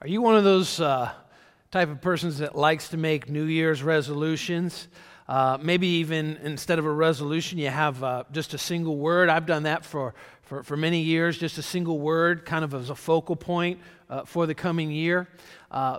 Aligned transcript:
Are 0.00 0.06
you 0.06 0.22
one 0.22 0.36
of 0.36 0.44
those 0.44 0.80
uh, 0.80 1.10
type 1.72 1.88
of 1.88 2.00
persons 2.00 2.38
that 2.38 2.56
likes 2.56 2.90
to 2.90 2.96
make 2.96 3.28
New 3.28 3.46
Year's 3.46 3.82
resolutions? 3.82 4.86
Uh, 5.26 5.58
maybe 5.60 5.88
even 5.88 6.38
instead 6.44 6.78
of 6.78 6.86
a 6.86 6.90
resolution, 6.90 7.58
you 7.58 7.68
have 7.68 8.04
uh, 8.04 8.22
just 8.30 8.54
a 8.54 8.58
single 8.58 8.96
word. 8.96 9.28
I've 9.28 9.46
done 9.46 9.64
that 9.64 9.84
for, 9.84 10.14
for, 10.42 10.62
for, 10.62 10.76
many 10.76 11.00
years, 11.00 11.36
just 11.36 11.58
a 11.58 11.62
single 11.62 11.98
word, 11.98 12.46
kind 12.46 12.64
of 12.64 12.74
as 12.74 12.90
a 12.90 12.94
focal 12.94 13.34
point 13.34 13.80
uh, 14.08 14.24
for 14.24 14.46
the 14.46 14.54
coming 14.54 14.92
year. 14.92 15.26
Uh, 15.68 15.98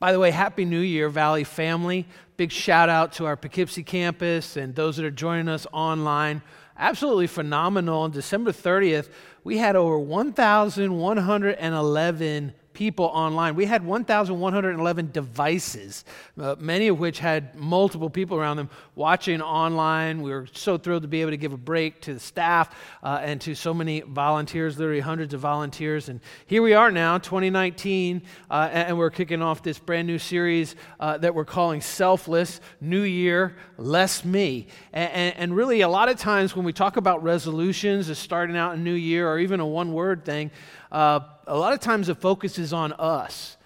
by 0.00 0.10
the 0.10 0.18
way, 0.18 0.32
Happy 0.32 0.64
New 0.64 0.80
Year, 0.80 1.08
Valley 1.08 1.44
family. 1.44 2.08
Big 2.36 2.50
shout 2.50 2.88
out 2.88 3.12
to 3.12 3.26
our 3.26 3.36
Poughkeepsie 3.36 3.84
campus 3.84 4.56
and 4.56 4.74
those 4.74 4.96
that 4.96 5.04
are 5.04 5.12
joining 5.12 5.48
us 5.48 5.64
online. 5.72 6.42
Absolutely 6.76 7.28
phenomenal. 7.28 8.00
On 8.00 8.10
December 8.10 8.50
30th, 8.50 9.10
we 9.44 9.58
had 9.58 9.76
over 9.76 9.96
1,111 9.96 12.52
people 12.78 13.06
online. 13.06 13.56
We 13.56 13.64
had 13.64 13.84
1,111 13.84 15.10
devices, 15.10 16.04
uh, 16.40 16.54
many 16.60 16.86
of 16.86 17.00
which 17.00 17.18
had 17.18 17.56
multiple 17.56 18.08
people 18.08 18.38
around 18.38 18.56
them 18.56 18.70
watching 18.94 19.42
online. 19.42 20.22
We 20.22 20.30
were 20.30 20.46
so 20.52 20.78
thrilled 20.78 21.02
to 21.02 21.08
be 21.08 21.20
able 21.20 21.32
to 21.32 21.36
give 21.36 21.52
a 21.52 21.56
break 21.56 22.00
to 22.02 22.14
the 22.14 22.20
staff 22.20 22.72
uh, 23.02 23.18
and 23.20 23.40
to 23.40 23.56
so 23.56 23.74
many 23.74 24.02
volunteers, 24.02 24.78
literally 24.78 25.00
hundreds 25.00 25.34
of 25.34 25.40
volunteers. 25.40 26.08
And 26.08 26.20
here 26.46 26.62
we 26.62 26.72
are 26.74 26.92
now, 26.92 27.18
2019, 27.18 28.22
uh, 28.48 28.68
and 28.70 28.96
we're 28.96 29.10
kicking 29.10 29.42
off 29.42 29.60
this 29.60 29.80
brand 29.80 30.06
new 30.06 30.20
series 30.20 30.76
uh, 31.00 31.18
that 31.18 31.34
we're 31.34 31.44
calling 31.44 31.80
Selfless 31.80 32.60
New 32.80 33.02
Year, 33.02 33.56
Less 33.76 34.24
Me. 34.24 34.68
And, 34.92 35.10
and, 35.10 35.36
and 35.36 35.56
really, 35.56 35.80
a 35.80 35.88
lot 35.88 36.08
of 36.08 36.16
times 36.16 36.54
when 36.54 36.64
we 36.64 36.72
talk 36.72 36.96
about 36.96 37.24
resolutions, 37.24 38.08
as 38.08 38.20
starting 38.20 38.56
out 38.56 38.76
a 38.76 38.78
new 38.78 38.94
year, 38.94 39.28
or 39.28 39.40
even 39.40 39.58
a 39.58 39.66
one 39.66 39.92
word 39.92 40.24
thing, 40.24 40.52
uh, 40.92 41.20
a 41.48 41.56
lot 41.56 41.72
of 41.72 41.80
times 41.80 42.06
the 42.06 42.14
focus 42.14 42.58
is 42.58 42.72
on 42.72 42.92
us 42.92 43.56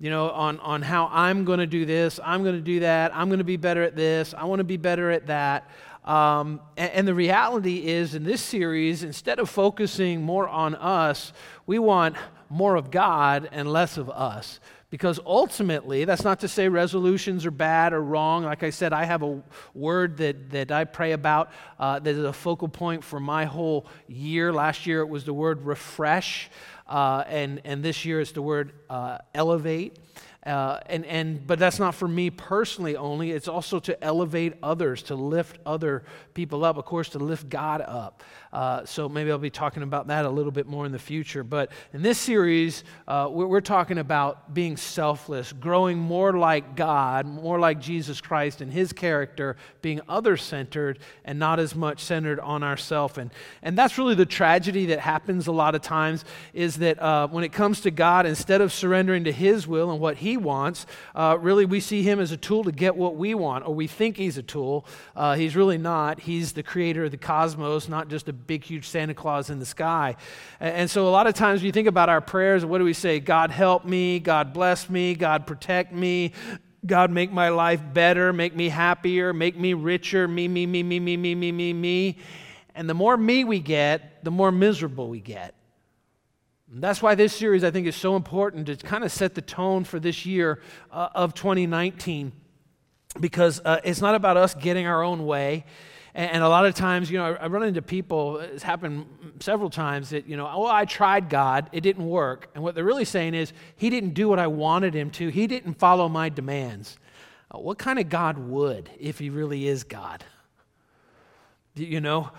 you 0.00 0.08
know, 0.08 0.30
on, 0.30 0.58
on 0.60 0.80
how 0.80 1.10
I'm 1.12 1.44
going 1.44 1.58
to 1.58 1.66
do 1.66 1.84
this, 1.84 2.18
I'm 2.24 2.42
going 2.42 2.54
to 2.54 2.62
do 2.62 2.80
that, 2.80 3.14
I'm 3.14 3.28
going 3.28 3.38
to 3.38 3.44
be 3.44 3.58
better 3.58 3.82
at 3.82 3.94
this, 3.94 4.32
I 4.32 4.44
want 4.44 4.60
to 4.60 4.64
be 4.64 4.78
better 4.78 5.10
at 5.10 5.26
that. 5.26 5.70
Um, 6.06 6.62
and, 6.78 6.90
and, 6.92 7.08
the 7.08 7.12
reality 7.12 7.86
is, 7.86 8.14
in 8.14 8.24
this 8.24 8.40
series, 8.40 9.02
instead 9.02 9.38
of 9.38 9.50
focusing 9.50 10.22
more 10.22 10.48
on 10.48 10.74
us, 10.74 11.34
we 11.66 11.78
want 11.78 12.16
more 12.48 12.76
of 12.76 12.90
God 12.90 13.50
and 13.52 13.70
less 13.70 13.98
of 13.98 14.08
us. 14.08 14.60
Because 14.88 15.20
ultimately, 15.24 16.04
that's 16.06 16.24
not 16.24 16.40
to 16.40 16.48
say 16.48 16.68
resolutions 16.68 17.46
are 17.46 17.52
bad 17.52 17.92
or 17.92 18.02
wrong. 18.02 18.44
Like 18.44 18.64
I 18.64 18.70
said, 18.70 18.92
I 18.92 19.04
have 19.04 19.22
a 19.22 19.40
word 19.72 20.16
that, 20.16 20.50
that 20.50 20.72
I 20.72 20.84
pray 20.84 21.12
about 21.12 21.52
uh, 21.78 22.00
that 22.00 22.10
is 22.10 22.24
a 22.24 22.32
focal 22.32 22.66
point 22.66 23.04
for 23.04 23.20
my 23.20 23.44
whole 23.44 23.86
year. 24.08 24.52
Last 24.52 24.86
year, 24.86 25.00
it 25.02 25.08
was 25.08 25.24
the 25.24 25.34
word 25.34 25.64
refresh, 25.64 26.50
uh, 26.90 27.24
and, 27.28 27.60
and 27.64 27.82
this 27.82 28.04
year, 28.04 28.20
it's 28.20 28.32
the 28.32 28.42
word 28.42 28.72
uh, 28.90 29.18
elevate. 29.34 29.98
Uh, 30.44 30.80
and, 30.86 31.04
and, 31.04 31.46
but 31.46 31.58
that's 31.58 31.78
not 31.78 31.94
for 31.94 32.08
me 32.08 32.30
personally 32.30 32.96
only. 32.96 33.30
It's 33.30 33.48
also 33.48 33.78
to 33.80 34.02
elevate 34.02 34.54
others, 34.62 35.02
to 35.04 35.14
lift 35.14 35.58
other 35.66 36.02
people 36.32 36.64
up, 36.64 36.78
of 36.78 36.86
course, 36.86 37.10
to 37.10 37.18
lift 37.18 37.50
God 37.50 37.82
up. 37.82 38.22
Uh, 38.52 38.84
so 38.84 39.08
maybe 39.08 39.30
I'll 39.30 39.38
be 39.38 39.50
talking 39.50 39.82
about 39.82 40.08
that 40.08 40.24
a 40.24 40.30
little 40.30 40.50
bit 40.50 40.66
more 40.66 40.84
in 40.84 40.92
the 40.92 40.98
future. 40.98 41.44
But 41.44 41.70
in 41.92 42.02
this 42.02 42.18
series, 42.18 42.82
uh, 43.06 43.28
we're, 43.30 43.46
we're, 43.46 43.60
talking 43.60 43.98
about 43.98 44.52
being 44.54 44.76
selfless, 44.78 45.52
growing 45.52 45.98
more 45.98 46.32
like 46.32 46.74
God, 46.74 47.26
more 47.26 47.60
like 47.60 47.78
Jesus 47.78 48.20
Christ 48.20 48.62
and 48.62 48.72
his 48.72 48.92
character, 48.92 49.56
being 49.82 50.00
other 50.08 50.36
centered 50.38 50.98
and 51.24 51.38
not 51.38 51.60
as 51.60 51.76
much 51.76 52.00
centered 52.00 52.40
on 52.40 52.64
ourselves. 52.64 53.18
And, 53.18 53.30
and 53.62 53.76
that's 53.78 53.98
really 53.98 54.14
the 54.14 54.26
tragedy 54.26 54.86
that 54.86 54.98
happens 54.98 55.46
a 55.46 55.52
lot 55.52 55.74
of 55.74 55.82
times 55.82 56.24
is 56.54 56.76
that 56.76 57.00
uh, 57.00 57.28
when 57.28 57.44
it 57.44 57.52
comes 57.52 57.82
to 57.82 57.90
God, 57.90 58.24
instead 58.26 58.62
of 58.62 58.72
surrendering 58.72 59.24
to 59.24 59.32
his 59.32 59.68
will 59.68 59.92
and 59.92 60.00
what 60.00 60.16
he 60.16 60.29
wants, 60.36 60.86
uh, 61.14 61.36
really 61.40 61.64
we 61.64 61.80
see 61.80 62.02
him 62.02 62.20
as 62.20 62.32
a 62.32 62.36
tool 62.36 62.64
to 62.64 62.72
get 62.72 62.96
what 62.96 63.16
we 63.16 63.34
want, 63.34 63.66
or 63.66 63.74
we 63.74 63.86
think 63.86 64.16
he's 64.16 64.38
a 64.38 64.42
tool. 64.42 64.86
Uh, 65.14 65.34
he's 65.34 65.56
really 65.56 65.78
not. 65.78 66.20
He's 66.20 66.52
the 66.52 66.62
creator 66.62 67.04
of 67.04 67.10
the 67.10 67.16
cosmos, 67.16 67.88
not 67.88 68.08
just 68.08 68.28
a 68.28 68.32
big, 68.32 68.64
huge 68.64 68.88
Santa 68.88 69.14
Claus 69.14 69.50
in 69.50 69.58
the 69.58 69.66
sky. 69.66 70.16
And 70.60 70.90
so, 70.90 71.08
a 71.08 71.10
lot 71.10 71.26
of 71.26 71.34
times, 71.34 71.60
when 71.60 71.66
you 71.66 71.72
think 71.72 71.88
about 71.88 72.08
our 72.08 72.20
prayers, 72.20 72.64
what 72.64 72.78
do 72.78 72.84
we 72.84 72.92
say? 72.92 73.20
God 73.20 73.50
help 73.50 73.84
me, 73.84 74.20
God 74.20 74.52
bless 74.52 74.88
me, 74.88 75.14
God 75.14 75.46
protect 75.46 75.92
me, 75.92 76.32
God 76.86 77.10
make 77.10 77.30
my 77.30 77.50
life 77.50 77.80
better, 77.92 78.32
make 78.32 78.56
me 78.56 78.68
happier, 78.68 79.32
make 79.32 79.58
me 79.58 79.74
richer, 79.74 80.26
me, 80.26 80.48
me, 80.48 80.66
me, 80.66 80.82
me, 80.82 80.98
me, 80.98 81.16
me, 81.16 81.34
me, 81.34 81.52
me, 81.52 81.72
me. 81.72 82.18
And 82.74 82.88
the 82.88 82.94
more 82.94 83.16
me 83.16 83.44
we 83.44 83.60
get, 83.60 84.24
the 84.24 84.30
more 84.30 84.50
miserable 84.50 85.08
we 85.08 85.20
get. 85.20 85.54
And 86.72 86.80
that's 86.82 87.02
why 87.02 87.16
this 87.16 87.34
series, 87.34 87.64
I 87.64 87.72
think, 87.72 87.88
is 87.88 87.96
so 87.96 88.14
important 88.14 88.66
to 88.66 88.76
kind 88.76 89.02
of 89.02 89.10
set 89.10 89.34
the 89.34 89.42
tone 89.42 89.82
for 89.82 89.98
this 89.98 90.24
year 90.24 90.60
uh, 90.92 91.08
of 91.14 91.34
2019 91.34 92.32
because 93.18 93.60
uh, 93.64 93.80
it's 93.82 94.00
not 94.00 94.14
about 94.14 94.36
us 94.36 94.54
getting 94.54 94.86
our 94.86 95.02
own 95.02 95.26
way. 95.26 95.64
And, 96.14 96.30
and 96.30 96.42
a 96.44 96.48
lot 96.48 96.66
of 96.66 96.74
times, 96.76 97.10
you 97.10 97.18
know, 97.18 97.34
I, 97.34 97.44
I, 97.44 97.46
run 97.48 97.64
into 97.64 97.82
people, 97.82 98.38
it's 98.38 98.62
happened 98.62 99.06
several 99.40 99.68
times 99.68 100.10
that, 100.10 100.28
you 100.28 100.36
know, 100.36 100.48
oh, 100.48 100.66
I 100.66 100.84
tried 100.84 101.28
God, 101.28 101.68
it 101.72 101.80
didn't 101.80 102.06
work. 102.06 102.50
And 102.54 102.62
what 102.62 102.76
they're 102.76 102.84
really 102.84 103.04
saying 103.04 103.34
is, 103.34 103.52
He 103.74 103.90
didn't 103.90 104.14
do 104.14 104.28
what 104.28 104.38
I 104.38 104.46
wanted 104.46 104.94
Him 104.94 105.10
to, 105.12 105.28
He 105.28 105.48
didn't 105.48 105.74
follow 105.74 106.08
my 106.08 106.28
demands. 106.28 106.98
Uh, 107.52 107.58
what 107.58 107.78
kind 107.78 107.98
of 107.98 108.08
God 108.08 108.38
would 108.38 108.90
if 108.98 109.18
He 109.18 109.28
really 109.28 109.66
is 109.66 109.82
God? 109.82 110.24
You 111.74 112.00
know, 112.00 112.30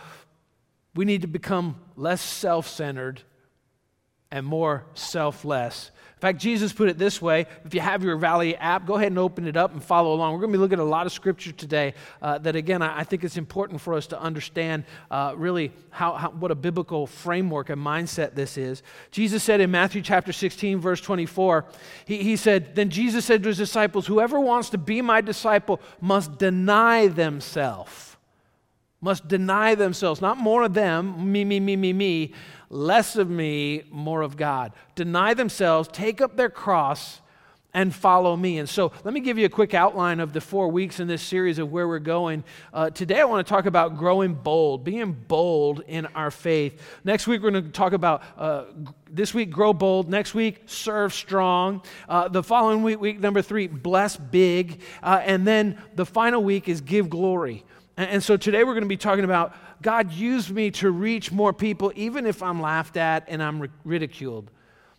we 0.96 1.03
need 1.03 1.22
to 1.22 1.28
become 1.28 1.75
less 1.98 2.22
self 2.22 2.69
centered 2.69 3.24
and 4.31 4.46
more 4.46 4.86
selfless 4.94 5.92
in 6.22 6.28
fact, 6.28 6.40
Jesus 6.40 6.72
put 6.72 6.88
it 6.88 7.00
this 7.00 7.19
way 7.19 7.47
if 7.66 7.74
you 7.74 7.81
have 7.81 8.03
your 8.03 8.16
Valley 8.16 8.56
app, 8.56 8.86
go 8.86 8.94
ahead 8.94 9.08
and 9.08 9.18
open 9.18 9.47
it 9.47 9.58
up 9.58 9.74
and 9.74 9.84
follow 9.84 10.14
along. 10.14 10.34
We're 10.34 10.42
going 10.42 10.52
to 10.52 10.58
be 10.59 10.62
looking 10.62 10.78
at 10.78 10.84
a 10.84 10.84
lot 10.84 11.08
of 11.08 11.12
scripture 11.12 11.52
today 11.52 11.96
uh, 12.22 12.38
that, 12.38 12.56
again, 12.56 12.84
I, 12.84 13.00
I, 13.00 13.03
think 13.03 13.24
it's 13.24 13.38
important 13.38 13.81
for 13.81 13.96
us 13.96 14.06
to 14.06 14.22
understand 14.22 14.84
uh, 15.09 15.34
really 15.36 15.72
how, 15.90 16.14
how, 16.14 16.30
what 16.30 16.52
a 16.52 16.56
biblical 16.56 17.08
framework 17.08 17.72
and 17.72 17.84
mindset 17.84 18.36
this 18.36 18.56
is. 18.56 18.84
Jesus 19.09 19.42
said 19.42 19.62
in 19.62 19.72
Matthew 19.72 20.03
chapter 20.03 20.31
16, 20.31 20.78
verse 20.78 21.02
24, 21.02 21.66
he, 22.06 22.18
he 22.18 22.36
said, 22.36 22.75
Then 22.75 22.92
Jesus 22.92 23.25
said 23.25 23.42
to 23.42 23.48
his 23.48 23.58
disciples, 23.58 24.06
Whoever 24.06 24.40
wants 24.40 24.69
to 24.69 24.78
be 24.78 25.02
my 25.02 25.22
disciple 25.22 25.81
must 26.00 26.38
deny 26.38 27.08
themselves. 27.08 28.10
Must 29.01 29.28
deny 29.28 29.75
themselves, 29.75 30.22
not 30.22 30.38
more 30.38 30.63
of 30.63 30.73
them, 30.73 31.31
me, 31.31 31.44
me, 31.44 31.59
me, 31.59 31.75
me, 31.75 31.91
me 31.91 32.34
less 32.72 33.17
of 33.17 33.29
me, 33.29 33.84
more 33.91 34.22
of 34.22 34.38
God. 34.38 34.72
Deny 34.95 35.34
themselves, 35.34 35.89
take 35.91 36.22
up 36.22 36.38
their 36.38 36.50
cross, 36.50 37.19
and 37.73 37.94
follow 37.94 38.35
me. 38.35 38.57
And 38.57 38.67
so, 38.67 38.91
let 39.06 39.13
me 39.13 39.22
give 39.22 39.38
you 39.38 39.45
a 39.45 39.50
quick 39.50 39.73
outline 39.73 40.19
of 40.19 40.34
the 40.34 40.41
four 40.41 40.67
weeks 40.69 41.00
in 41.00 41.07
this 41.07 41.22
series 41.22 41.57
of 41.57 41.72
where 41.72 41.88
we're 41.88 42.00
going. 42.00 42.44
Uh, 42.73 42.89
today, 42.89 43.22
I 43.22 43.25
want 43.25 43.45
to 43.45 43.50
talk 43.50 43.66
about 43.66 43.97
growing 43.97 44.34
bold, 44.34 44.84
being 44.84 45.13
bold 45.13 45.81
in 45.88 46.06
our 46.07 46.31
faith. 46.31 46.81
Next 47.06 47.28
week, 47.28 47.41
we're 47.41 47.51
going 47.51 47.63
to 47.63 47.69
talk 47.69 47.94
about 47.94 48.23
uh, 48.38 48.66
this 49.09 49.33
week, 49.33 49.51
grow 49.51 49.72
bold. 49.72 50.09
Next 50.09 50.33
week, 50.33 50.63
serve 50.66 51.13
strong. 51.13 51.81
Uh, 52.09 52.28
the 52.28 52.44
following 52.44 52.83
week, 52.83 53.00
week 53.00 53.19
number 53.22 53.41
three, 53.41 53.68
bless 53.68 54.18
big. 54.18 54.81
Uh, 55.01 55.22
and 55.23 55.47
then 55.47 55.81
the 55.95 56.06
final 56.06 56.44
week 56.44 56.68
is 56.68 56.81
give 56.81 57.09
glory. 57.09 57.63
And, 57.97 58.24
so, 58.24 58.38
today, 58.38 58.63
we're 58.63 58.74
going 58.74 58.84
to 58.84 58.90
be 58.90 58.97
talking 58.97 59.25
about 59.25 59.53
God 59.81 60.12
used 60.12 60.50
me 60.50 60.72
to 60.72 60.91
reach 60.91 61.31
more 61.31 61.53
people, 61.53 61.91
even 61.96 62.25
if 62.25 62.41
I'm 62.41 62.62
laughed 62.62 62.97
at 62.97 63.25
and 63.28 63.44
I'm 63.44 63.69
ridiculed. 63.84 64.50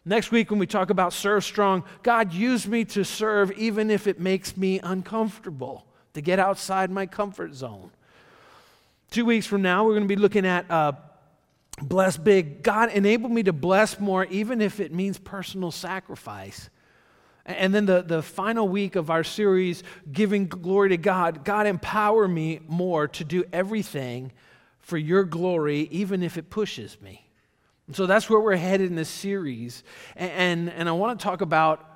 Next 0.05 0.33
week, 0.33 0.51
when 0.51 0.59
we 0.59 0.67
talk 0.67 0.91
about 0.91 1.13
serve 1.13 1.45
strong, 1.45 1.85
God 2.03 2.33
used 2.33 2.69
me 2.69 2.85
to 2.87 3.05
serve 3.05 3.53
even 3.53 3.91
if 3.91 4.07
it 4.07 4.19
makes 4.19 4.57
me 4.57 4.81
uncomfortable, 4.81 5.87
to 6.15 6.21
get 6.21 6.39
outside 6.39 6.91
my 6.91 7.07
comfort 7.07 7.55
zone. 7.55 7.91
Two 9.11 9.25
weeks 9.25 9.47
from 9.47 9.63
now, 9.63 9.85
we're 9.85 9.93
going 9.93 10.09
to 10.09 10.15
be 10.15 10.21
looking 10.21 10.45
at 10.45 10.69
uh, 10.71 10.93
bless 11.81 12.17
big. 12.17 12.63
God 12.63 12.91
enabled 12.91 13.33
me 13.33 13.43
to 13.45 13.53
bless 13.53 14.01
more, 14.01 14.25
even 14.27 14.61
if 14.61 14.81
it 14.81 14.93
means 14.93 15.19
personal 15.19 15.71
sacrifice. 15.71 16.69
And 17.45 17.75
then 17.75 17.87
the, 17.87 18.03
the 18.03 18.23
final 18.23 18.69
week 18.69 18.95
of 18.95 19.11
our 19.11 19.25
series, 19.25 19.83
Giving 20.11 20.47
Glory 20.47 20.91
to 20.91 20.97
God, 20.97 21.45
God 21.45 21.67
empower 21.67 22.29
me 22.29 22.61
more 22.69 23.09
to 23.09 23.25
do 23.25 23.45
everything 23.53 24.33
for 24.81 24.97
your 24.97 25.25
glory, 25.25 25.89
even 25.91 26.23
if 26.23 26.37
it 26.37 26.51
pushes 26.51 27.01
me. 27.01 27.27
And 27.87 27.97
so 27.97 28.07
that's 28.07 28.31
where 28.31 28.41
we're 28.41 28.57
headed 28.57 28.91
in 28.91 28.97
this 28.97 29.09
series. 29.09 29.83
And, 30.17 30.31
and, 30.31 30.71
and 30.71 30.89
I 30.89 30.93
want 30.93 31.19
to 31.19 31.23
talk 31.23 31.41
about 31.41 31.89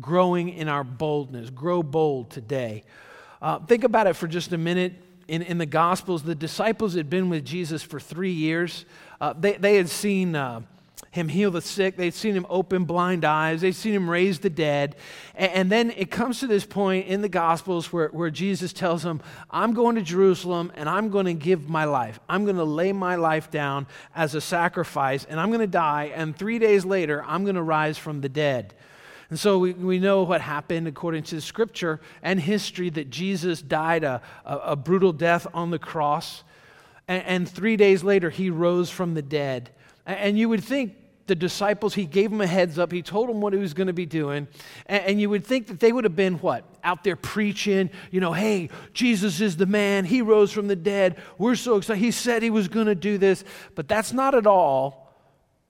growing 0.00 0.48
in 0.48 0.68
our 0.68 0.84
boldness. 0.84 1.50
Grow 1.50 1.82
bold 1.82 2.30
today. 2.30 2.84
Uh, 3.42 3.58
think 3.58 3.84
about 3.84 4.06
it 4.06 4.14
for 4.14 4.26
just 4.26 4.52
a 4.52 4.58
minute. 4.58 4.94
In, 5.26 5.42
in 5.42 5.58
the 5.58 5.66
Gospels, 5.66 6.22
the 6.22 6.34
disciples 6.34 6.94
had 6.94 7.08
been 7.08 7.30
with 7.30 7.44
Jesus 7.44 7.82
for 7.82 7.98
three 7.98 8.32
years. 8.32 8.84
Uh, 9.20 9.32
they, 9.32 9.52
they 9.54 9.76
had 9.76 9.88
seen 9.88 10.36
uh, 10.36 10.60
him 11.10 11.28
heal 11.28 11.50
the 11.50 11.60
sick. 11.60 11.96
They'd 11.96 12.14
seen 12.14 12.34
him 12.34 12.46
open 12.48 12.84
blind 12.84 13.24
eyes. 13.24 13.60
They'd 13.60 13.74
seen 13.74 13.94
him 13.94 14.10
raise 14.10 14.40
the 14.40 14.50
dead. 14.50 14.96
And, 15.34 15.52
and, 15.52 15.72
then 15.72 15.90
it 15.92 16.10
comes 16.10 16.40
to 16.40 16.46
this 16.46 16.64
point 16.64 17.06
in 17.06 17.20
the 17.20 17.28
Gospels 17.28 17.92
where, 17.92 18.08
where 18.08 18.30
Jesus 18.30 18.72
tells 18.72 19.02
them, 19.02 19.20
I'm 19.50 19.74
going 19.74 19.96
to 19.96 20.02
Jerusalem 20.02 20.72
and 20.74 20.88
I'm 20.88 21.10
going 21.10 21.26
to 21.26 21.34
give 21.34 21.68
my 21.68 21.84
life. 21.84 22.18
I'm 22.28 22.44
going 22.44 22.56
to 22.56 22.64
lay 22.64 22.92
my 22.92 23.16
life 23.16 23.50
down 23.50 23.86
as 24.14 24.34
a 24.34 24.40
sacrifice 24.40 25.24
and 25.24 25.38
I'm 25.38 25.50
going 25.50 25.60
to 25.60 25.66
die. 25.66 26.12
And 26.14 26.36
three 26.36 26.58
days 26.58 26.84
later, 26.84 27.24
I'm 27.26 27.44
going 27.44 27.56
to 27.56 27.62
rise 27.62 27.96
from 27.96 28.20
the 28.20 28.28
dead. 28.28 28.74
And 29.30 29.38
so 29.38 29.58
we, 29.58 29.72
we 29.72 29.98
know 29.98 30.22
what 30.22 30.40
happened 30.40 30.86
according 30.86 31.24
to 31.24 31.36
the 31.36 31.40
scripture 31.40 32.00
and 32.22 32.38
history 32.38 32.90
that 32.90 33.10
Jesus 33.10 33.62
died 33.62 34.04
a, 34.04 34.20
a, 34.44 34.56
a 34.56 34.76
brutal 34.76 35.12
death 35.12 35.46
on 35.54 35.70
the 35.70 35.78
cross. 35.78 36.44
And, 37.08 37.22
and, 37.24 37.48
three 37.48 37.76
days 37.76 38.02
later, 38.02 38.30
he 38.30 38.48
rose 38.50 38.90
from 38.90 39.14
the 39.14 39.22
dead. 39.22 39.70
And, 40.06 40.38
you 40.38 40.48
would 40.48 40.62
think 40.62 40.96
the 41.26 41.34
disciples, 41.34 41.94
he 41.94 42.04
gave 42.04 42.30
them 42.30 42.40
a 42.40 42.46
heads 42.46 42.78
up. 42.78 42.92
He 42.92 43.00
told 43.00 43.28
them 43.28 43.40
what 43.40 43.52
he 43.52 43.58
was 43.58 43.72
going 43.72 43.86
to 43.86 43.94
be 43.94 44.06
doing. 44.06 44.46
And, 44.86 45.04
and, 45.04 45.20
you 45.20 45.30
would 45.30 45.46
think 45.46 45.68
that 45.68 45.80
they 45.80 45.92
would 45.92 46.04
have 46.04 46.16
been 46.16 46.34
what? 46.34 46.64
Out 46.84 47.04
there 47.04 47.16
preaching, 47.16 47.90
you 48.10 48.20
know, 48.20 48.32
hey, 48.32 48.68
Jesus 48.92 49.40
is 49.40 49.56
the 49.56 49.66
man. 49.66 50.04
He 50.04 50.20
rose 50.20 50.52
from 50.52 50.68
the 50.68 50.76
dead. 50.76 51.16
We're 51.38 51.54
so 51.56 51.76
excited. 51.76 52.00
He 52.00 52.10
said 52.10 52.42
he 52.42 52.50
was 52.50 52.68
going 52.68 52.86
to 52.86 52.94
do 52.94 53.16
this. 53.16 53.44
But 53.74 53.88
that's 53.88 54.12
not 54.12 54.34
at 54.34 54.46
all 54.46 55.04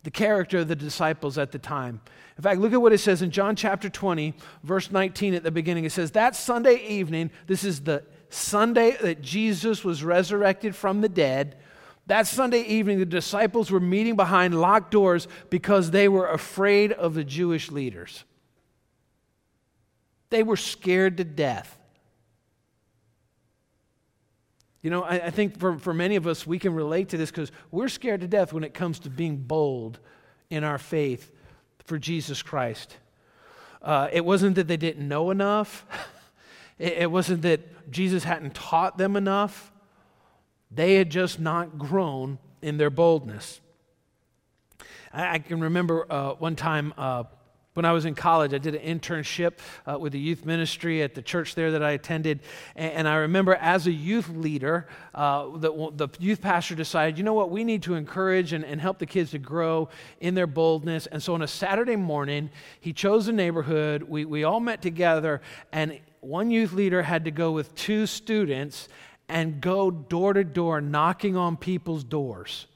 the 0.02 0.10
character 0.10 0.58
of 0.58 0.69
the 0.69 0.76
disciples 0.76 1.38
at 1.38 1.52
the 1.52 1.58
time. 1.58 2.00
In 2.36 2.42
fact, 2.42 2.60
look 2.60 2.72
at 2.72 2.82
what 2.82 2.92
it 2.92 2.98
says 2.98 3.22
in 3.22 3.31
John 3.31 3.54
chapter 3.56 3.88
20, 3.88 4.34
verse 4.62 4.90
19 4.90 5.34
at 5.34 5.42
the 5.42 5.50
beginning. 5.50 5.84
It 5.84 5.92
says, 5.92 6.10
That 6.12 6.34
Sunday 6.34 6.84
evening, 6.86 7.31
this 7.46 7.64
is 7.64 7.81
the 7.81 8.04
Sunday 8.28 8.96
that 9.00 9.22
Jesus 9.22 9.84
was 9.84 10.02
resurrected 10.02 10.75
from 10.75 11.00
the 11.00 11.08
dead. 11.08 11.56
That 12.06 12.26
Sunday 12.26 12.62
evening, 12.62 12.98
the 12.98 13.06
disciples 13.06 13.70
were 13.70 13.80
meeting 13.80 14.16
behind 14.16 14.60
locked 14.60 14.90
doors 14.90 15.26
because 15.48 15.90
they 15.90 16.08
were 16.08 16.26
afraid 16.26 16.92
of 16.92 17.14
the 17.14 17.24
Jewish 17.24 17.70
leaders. 17.70 18.24
They 20.28 20.42
were 20.42 20.56
scared 20.56 21.16
to 21.18 21.24
death. 21.24 21.78
You 24.82 24.90
know, 24.90 25.02
I, 25.02 25.14
I 25.26 25.30
think 25.30 25.58
for, 25.58 25.78
for 25.78 25.94
many 25.94 26.16
of 26.16 26.26
us, 26.26 26.46
we 26.46 26.58
can 26.58 26.74
relate 26.74 27.08
to 27.10 27.16
this 27.16 27.30
because 27.30 27.50
we're 27.70 27.88
scared 27.88 28.20
to 28.20 28.28
death 28.28 28.52
when 28.52 28.64
it 28.64 28.74
comes 28.74 28.98
to 29.00 29.10
being 29.10 29.38
bold 29.38 29.98
in 30.50 30.62
our 30.62 30.76
faith 30.76 31.30
for 31.86 31.98
Jesus 31.98 32.42
Christ. 32.42 32.98
Uh, 33.80 34.08
it 34.12 34.24
wasn't 34.26 34.56
that 34.56 34.68
they 34.68 34.76
didn't 34.76 35.08
know 35.08 35.30
enough, 35.30 35.86
it, 36.78 36.92
it 36.94 37.10
wasn't 37.10 37.40
that 37.42 37.90
Jesus 37.90 38.24
hadn't 38.24 38.54
taught 38.54 38.98
them 38.98 39.16
enough. 39.16 39.72
They 40.74 40.94
had 40.96 41.10
just 41.10 41.38
not 41.38 41.78
grown 41.78 42.38
in 42.62 42.78
their 42.78 42.90
boldness. 42.90 43.60
I, 45.12 45.34
I 45.34 45.38
can 45.38 45.60
remember 45.60 46.10
uh, 46.10 46.34
one 46.34 46.56
time 46.56 46.92
uh, 46.96 47.24
when 47.74 47.84
I 47.84 47.90
was 47.90 48.04
in 48.04 48.14
college, 48.14 48.54
I 48.54 48.58
did 48.58 48.76
an 48.76 49.00
internship 49.00 49.54
uh, 49.84 49.98
with 49.98 50.12
the 50.12 50.18
youth 50.18 50.46
ministry 50.46 51.02
at 51.02 51.14
the 51.14 51.22
church 51.22 51.56
there 51.56 51.72
that 51.72 51.82
I 51.82 51.90
attended. 51.90 52.40
And, 52.76 52.92
and 52.92 53.08
I 53.08 53.16
remember 53.16 53.56
as 53.56 53.88
a 53.88 53.92
youth 53.92 54.28
leader, 54.28 54.86
uh, 55.12 55.48
the, 55.56 55.90
the, 55.94 56.08
youth 56.20 56.40
pastor 56.40 56.76
decided, 56.76 57.18
you 57.18 57.24
know 57.24 57.34
what, 57.34 57.50
we 57.50 57.64
need 57.64 57.82
to 57.82 57.94
encourage 57.94 58.52
and, 58.52 58.64
and 58.64 58.80
help 58.80 59.00
the 59.00 59.06
kids 59.06 59.32
to 59.32 59.38
grow 59.38 59.88
in 60.20 60.34
their 60.34 60.46
boldness. 60.46 61.06
And 61.06 61.20
so 61.20 61.34
on 61.34 61.42
a 61.42 61.48
Saturday 61.48 61.96
morning, 61.96 62.50
he 62.80 62.92
chose 62.92 63.26
a 63.26 63.32
neighborhood. 63.32 64.04
We, 64.04 64.24
we 64.24 64.44
all 64.44 64.60
met 64.60 64.80
together, 64.80 65.42
and 65.72 65.98
one 66.20 66.50
youth 66.52 66.72
leader 66.72 67.02
had 67.02 67.24
to 67.24 67.30
go 67.32 67.50
with 67.50 67.74
two 67.74 68.06
students 68.06 68.88
and 69.28 69.60
go 69.60 69.90
door 69.90 70.32
to 70.32 70.44
door 70.44 70.80
knocking 70.80 71.36
on 71.36 71.56
people's 71.56 72.04
doors 72.04 72.66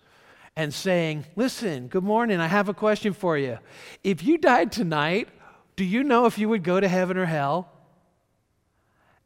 and 0.56 0.72
saying, 0.72 1.24
Listen, 1.36 1.88
good 1.88 2.04
morning, 2.04 2.40
I 2.40 2.46
have 2.46 2.68
a 2.68 2.74
question 2.74 3.12
for 3.12 3.38
you. 3.38 3.58
If 4.02 4.22
you 4.22 4.38
died 4.38 4.72
tonight, 4.72 5.28
do 5.76 5.84
you 5.84 6.02
know 6.02 6.26
if 6.26 6.38
you 6.38 6.48
would 6.48 6.64
go 6.64 6.80
to 6.80 6.88
heaven 6.88 7.16
or 7.16 7.26
hell? 7.26 7.70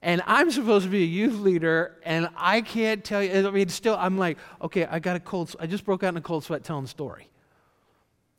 And 0.02 0.20
I'm 0.26 0.50
supposed 0.50 0.84
to 0.84 0.90
be 0.90 1.02
a 1.02 1.06
youth 1.06 1.38
leader, 1.40 1.96
and 2.04 2.28
I 2.36 2.60
can't 2.60 3.04
tell 3.04 3.22
you. 3.22 3.46
I 3.46 3.50
mean, 3.52 3.69
still, 3.69 3.96
I'm 3.96 4.19
like, 4.19 4.36
okay, 4.60 4.84
I 4.84 4.98
got 4.98 5.14
a 5.14 5.20
cold. 5.20 5.54
I 5.60 5.66
just 5.69 5.84
broke 5.84 6.02
out 6.02 6.08
in 6.08 6.16
a 6.16 6.20
cold 6.20 6.42
sweat 6.42 6.64
telling 6.64 6.82
the 6.82 6.88
story. 6.88 7.28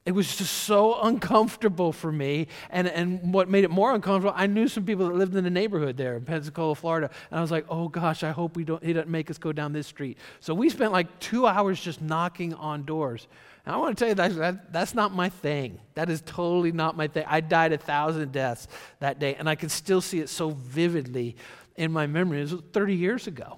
It 0.05 0.11
was 0.11 0.35
just 0.35 0.51
so 0.53 1.01
uncomfortable 1.01 1.93
for 1.93 2.11
me. 2.11 2.47
And, 2.69 2.89
and 2.89 3.33
what 3.33 3.49
made 3.49 3.63
it 3.63 3.71
more 3.71 3.95
uncomfortable, 3.95 4.33
I 4.35 4.47
knew 4.47 4.67
some 4.67 4.85
people 4.85 5.07
that 5.07 5.15
lived 5.15 5.33
in 5.35 5.45
the 5.45 5.49
neighborhood 5.49 5.95
there 5.95 6.17
in 6.17 6.25
Pensacola, 6.25 6.75
Florida. 6.75 7.09
And 7.31 7.39
I 7.39 7.41
was 7.41 7.51
like, 7.51 7.65
oh 7.69 7.87
gosh, 7.87 8.21
I 8.21 8.31
hope 8.31 8.57
we 8.57 8.65
don't, 8.65 8.83
he 8.83 8.91
doesn't 8.91 9.09
make 9.09 9.31
us 9.31 9.37
go 9.37 9.53
down 9.53 9.71
this 9.71 9.87
street. 9.87 10.17
So 10.41 10.53
we 10.53 10.69
spent 10.69 10.91
like 10.91 11.19
two 11.19 11.47
hours 11.47 11.79
just 11.79 12.01
knocking 12.01 12.53
on 12.55 12.83
doors. 12.83 13.27
And 13.65 13.73
I 13.73 13.77
want 13.77 13.97
to 13.97 14.01
tell 14.01 14.09
you 14.09 14.15
that, 14.15 14.35
that 14.35 14.73
that's 14.73 14.93
not 14.93 15.15
my 15.15 15.29
thing. 15.29 15.79
That 15.93 16.09
is 16.09 16.21
totally 16.25 16.73
not 16.73 16.97
my 16.97 17.07
thing. 17.07 17.23
I 17.25 17.39
died 17.39 17.71
a 17.71 17.77
thousand 17.77 18.33
deaths 18.33 18.67
that 18.99 19.19
day, 19.19 19.35
and 19.35 19.47
I 19.47 19.55
can 19.55 19.69
still 19.69 20.01
see 20.01 20.19
it 20.19 20.27
so 20.27 20.49
vividly 20.49 21.37
in 21.77 21.93
my 21.93 22.07
memory. 22.07 22.39
It 22.39 22.51
was 22.51 22.61
30 22.73 22.95
years 22.95 23.27
ago. 23.27 23.57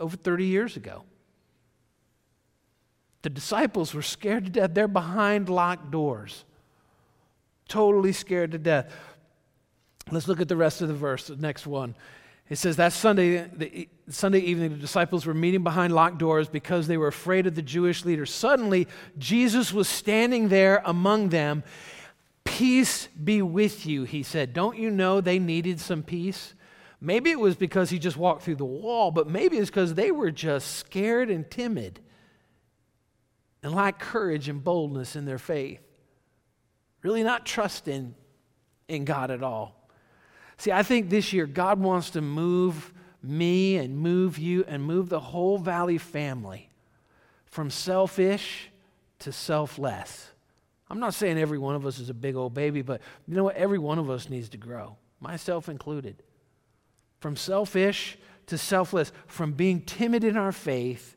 Over 0.00 0.16
30 0.16 0.46
years 0.46 0.76
ago. 0.76 1.04
The 3.26 3.30
disciples 3.30 3.92
were 3.92 4.02
scared 4.02 4.44
to 4.44 4.50
death. 4.52 4.70
They're 4.72 4.86
behind 4.86 5.48
locked 5.48 5.90
doors, 5.90 6.44
totally 7.66 8.12
scared 8.12 8.52
to 8.52 8.58
death. 8.58 8.94
Let's 10.12 10.28
look 10.28 10.40
at 10.40 10.46
the 10.46 10.54
rest 10.54 10.80
of 10.80 10.86
the 10.86 10.94
verse, 10.94 11.26
the 11.26 11.34
next 11.34 11.66
one. 11.66 11.96
It 12.48 12.54
says 12.54 12.76
that 12.76 12.92
Sunday, 12.92 13.50
the, 13.52 13.88
Sunday 14.08 14.38
evening, 14.38 14.70
the 14.70 14.76
disciples 14.76 15.26
were 15.26 15.34
meeting 15.34 15.64
behind 15.64 15.92
locked 15.92 16.18
doors 16.18 16.48
because 16.48 16.86
they 16.86 16.96
were 16.96 17.08
afraid 17.08 17.48
of 17.48 17.56
the 17.56 17.62
Jewish 17.62 18.04
leaders. 18.04 18.32
Suddenly, 18.32 18.86
Jesus 19.18 19.72
was 19.72 19.88
standing 19.88 20.48
there 20.48 20.80
among 20.84 21.30
them. 21.30 21.64
Peace 22.44 23.08
be 23.08 23.42
with 23.42 23.86
you, 23.86 24.04
he 24.04 24.22
said. 24.22 24.52
Don't 24.52 24.78
you 24.78 24.88
know 24.88 25.20
they 25.20 25.40
needed 25.40 25.80
some 25.80 26.04
peace? 26.04 26.54
Maybe 27.00 27.32
it 27.32 27.40
was 27.40 27.56
because 27.56 27.90
he 27.90 27.98
just 27.98 28.16
walked 28.16 28.44
through 28.44 28.54
the 28.54 28.64
wall, 28.64 29.10
but 29.10 29.28
maybe 29.28 29.58
it's 29.58 29.68
because 29.68 29.94
they 29.94 30.12
were 30.12 30.30
just 30.30 30.76
scared 30.76 31.28
and 31.28 31.50
timid 31.50 31.98
and 33.66 33.74
lack 33.74 33.98
courage 33.98 34.48
and 34.48 34.62
boldness 34.62 35.16
in 35.16 35.24
their 35.24 35.38
faith. 35.38 35.80
Really 37.02 37.24
not 37.24 37.44
trusting 37.44 38.14
in 38.86 39.04
God 39.04 39.32
at 39.32 39.42
all. 39.42 39.90
See, 40.56 40.70
I 40.70 40.84
think 40.84 41.10
this 41.10 41.32
year 41.32 41.46
God 41.46 41.80
wants 41.80 42.10
to 42.10 42.20
move 42.20 42.94
me 43.24 43.76
and 43.76 43.98
move 43.98 44.38
you 44.38 44.64
and 44.68 44.84
move 44.84 45.08
the 45.08 45.18
whole 45.18 45.58
Valley 45.58 45.98
family 45.98 46.70
from 47.46 47.68
selfish 47.68 48.70
to 49.18 49.32
selfless. 49.32 50.30
I'm 50.88 51.00
not 51.00 51.14
saying 51.14 51.36
every 51.36 51.58
one 51.58 51.74
of 51.74 51.84
us 51.86 51.98
is 51.98 52.08
a 52.08 52.14
big 52.14 52.36
old 52.36 52.54
baby, 52.54 52.82
but 52.82 53.00
you 53.26 53.34
know 53.34 53.42
what? 53.42 53.56
Every 53.56 53.80
one 53.80 53.98
of 53.98 54.08
us 54.08 54.30
needs 54.30 54.48
to 54.50 54.58
grow, 54.58 54.96
myself 55.18 55.68
included. 55.68 56.22
From 57.18 57.34
selfish 57.34 58.16
to 58.46 58.58
selfless, 58.58 59.10
from 59.26 59.54
being 59.54 59.80
timid 59.80 60.22
in 60.22 60.36
our 60.36 60.52
faith 60.52 61.16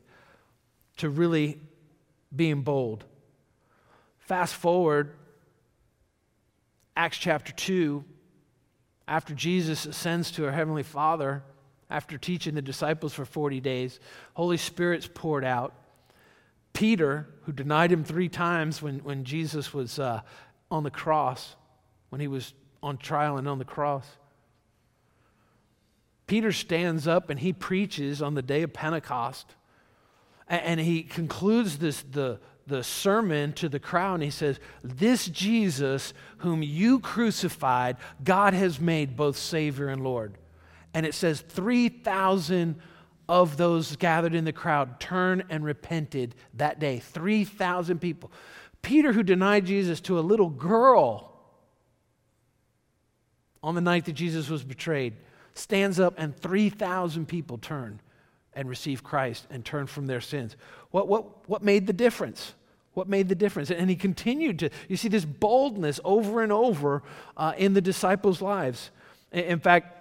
to 0.96 1.08
really 1.08 1.60
being 2.34 2.62
bold. 2.62 3.04
Fast 4.18 4.54
forward, 4.54 5.16
Acts 6.96 7.18
chapter 7.18 7.52
2, 7.52 8.04
after 9.08 9.34
Jesus 9.34 9.86
ascends 9.86 10.30
to 10.32 10.44
our 10.46 10.52
Heavenly 10.52 10.82
Father, 10.82 11.42
after 11.88 12.16
teaching 12.16 12.54
the 12.54 12.62
disciples 12.62 13.12
for 13.12 13.24
40 13.24 13.60
days, 13.60 13.98
Holy 14.34 14.56
Spirit's 14.56 15.08
poured 15.12 15.44
out. 15.44 15.74
Peter, 16.72 17.26
who 17.42 17.52
denied 17.52 17.90
him 17.90 18.04
three 18.04 18.28
times 18.28 18.80
when, 18.80 19.00
when 19.00 19.24
Jesus 19.24 19.74
was 19.74 19.98
uh, 19.98 20.20
on 20.70 20.84
the 20.84 20.90
cross, 20.90 21.56
when 22.10 22.20
he 22.20 22.28
was 22.28 22.54
on 22.82 22.96
trial 22.96 23.36
and 23.36 23.48
on 23.48 23.58
the 23.58 23.64
cross, 23.64 24.06
Peter 26.28 26.52
stands 26.52 27.08
up 27.08 27.28
and 27.28 27.40
he 27.40 27.52
preaches 27.52 28.22
on 28.22 28.34
the 28.34 28.42
day 28.42 28.62
of 28.62 28.72
Pentecost. 28.72 29.56
And 30.50 30.80
he 30.80 31.04
concludes 31.04 31.78
this, 31.78 32.02
the, 32.02 32.40
the 32.66 32.82
sermon 32.82 33.52
to 33.52 33.68
the 33.68 33.78
crowd 33.78 34.14
and 34.14 34.24
he 34.24 34.30
says, 34.30 34.58
This 34.82 35.26
Jesus, 35.26 36.12
whom 36.38 36.60
you 36.60 36.98
crucified, 36.98 37.96
God 38.24 38.52
has 38.52 38.80
made 38.80 39.16
both 39.16 39.36
Savior 39.36 39.86
and 39.88 40.02
Lord. 40.02 40.36
And 40.92 41.06
it 41.06 41.14
says, 41.14 41.40
3,000 41.40 42.80
of 43.28 43.56
those 43.56 43.94
gathered 43.94 44.34
in 44.34 44.44
the 44.44 44.52
crowd 44.52 44.98
turned 44.98 45.44
and 45.50 45.64
repented 45.64 46.34
that 46.54 46.80
day. 46.80 46.98
3,000 46.98 48.00
people. 48.00 48.32
Peter, 48.82 49.12
who 49.12 49.22
denied 49.22 49.66
Jesus 49.66 50.00
to 50.00 50.18
a 50.18 50.20
little 50.20 50.50
girl 50.50 51.32
on 53.62 53.76
the 53.76 53.80
night 53.80 54.06
that 54.06 54.14
Jesus 54.14 54.48
was 54.48 54.64
betrayed, 54.64 55.14
stands 55.54 56.00
up 56.00 56.14
and 56.16 56.36
3,000 56.36 57.28
people 57.28 57.56
turn 57.56 58.00
and 58.54 58.68
receive 58.68 59.02
Christ 59.02 59.46
and 59.50 59.64
turn 59.64 59.86
from 59.86 60.06
their 60.06 60.20
sins. 60.20 60.56
What, 60.90 61.08
what, 61.08 61.48
what 61.48 61.62
made 61.62 61.86
the 61.86 61.92
difference? 61.92 62.54
What 62.94 63.08
made 63.08 63.28
the 63.28 63.34
difference? 63.34 63.70
And 63.70 63.88
he 63.88 63.96
continued 63.96 64.58
to, 64.60 64.70
you 64.88 64.96
see 64.96 65.08
this 65.08 65.24
boldness 65.24 66.00
over 66.04 66.42
and 66.42 66.52
over 66.52 67.02
uh, 67.36 67.52
in 67.56 67.74
the 67.74 67.80
disciples' 67.80 68.42
lives. 68.42 68.90
In 69.32 69.60
fact, 69.60 70.00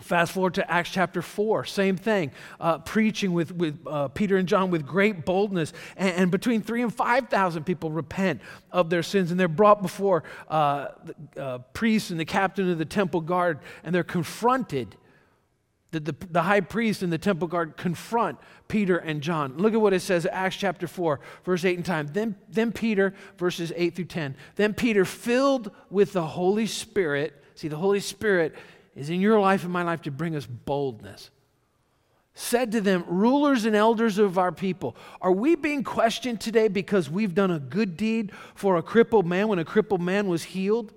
Fast 0.00 0.32
forward 0.32 0.52
to 0.54 0.70
Acts 0.70 0.90
chapter 0.90 1.22
4, 1.22 1.64
same 1.64 1.96
thing. 1.96 2.30
Uh, 2.60 2.78
preaching 2.78 3.32
with, 3.32 3.50
with 3.52 3.80
uh, 3.86 4.08
Peter 4.08 4.36
and 4.36 4.46
John 4.46 4.70
with 4.70 4.86
great 4.86 5.24
boldness. 5.24 5.72
And, 5.96 6.10
and 6.10 6.30
between 6.30 6.60
three 6.60 6.82
and 6.82 6.94
5,000 6.94 7.64
people 7.64 7.90
repent 7.90 8.42
of 8.70 8.90
their 8.90 9.02
sins. 9.02 9.30
And 9.30 9.40
they're 9.40 9.48
brought 9.48 9.80
before 9.80 10.22
uh, 10.48 10.88
the 11.02 11.42
uh, 11.42 11.58
priests 11.72 12.10
and 12.10 12.20
the 12.20 12.26
captain 12.26 12.70
of 12.70 12.76
the 12.76 12.84
temple 12.84 13.22
guard, 13.22 13.60
and 13.84 13.94
they're 13.94 14.04
confronted 14.04 14.96
The, 15.96 16.12
the, 16.12 16.26
the, 16.30 16.42
high 16.42 16.60
priest 16.60 17.02
and 17.02 17.10
the 17.10 17.16
temple 17.16 17.48
guard 17.48 17.78
confront 17.78 18.38
Peter 18.68 18.98
and 18.98 19.22
John. 19.22 19.56
Look 19.56 19.72
at 19.72 19.80
what 19.80 19.94
it 19.94 20.00
says, 20.00 20.26
Acts 20.30 20.56
chapter 20.56 20.86
4, 20.86 21.20
verse 21.44 21.64
8 21.64 21.76
and 21.76 21.86
10. 21.86 22.10
Then, 22.12 22.36
then 22.50 22.70
Peter, 22.70 23.14
verses 23.38 23.72
8 23.74 23.96
through 23.96 24.04
10. 24.04 24.36
Then 24.56 24.74
Peter, 24.74 25.06
filled 25.06 25.70
with 25.88 26.12
the 26.12 26.26
Holy 26.26 26.66
Spirit, 26.66 27.42
see, 27.54 27.68
the 27.68 27.78
Holy 27.78 28.00
Spirit 28.00 28.54
is 28.94 29.08
in 29.08 29.22
your 29.22 29.40
life 29.40 29.64
and 29.64 29.72
my 29.72 29.82
life 29.84 30.02
to 30.02 30.10
bring 30.10 30.36
us 30.36 30.44
boldness. 30.44 31.30
Said 32.34 32.72
to 32.72 32.82
them, 32.82 33.04
rulers 33.08 33.64
and 33.64 33.74
elders 33.74 34.18
of 34.18 34.36
our 34.36 34.52
people, 34.52 34.96
are 35.22 35.32
we 35.32 35.54
being 35.54 35.82
questioned 35.82 36.42
today 36.42 36.68
because 36.68 37.08
we've 37.08 37.34
done 37.34 37.50
a 37.50 37.58
good 37.58 37.96
deed 37.96 38.32
for 38.54 38.76
a 38.76 38.82
crippled 38.82 39.26
man 39.26 39.48
when 39.48 39.58
a 39.58 39.64
crippled 39.64 40.02
man 40.02 40.28
was 40.28 40.42
healed? 40.42 40.92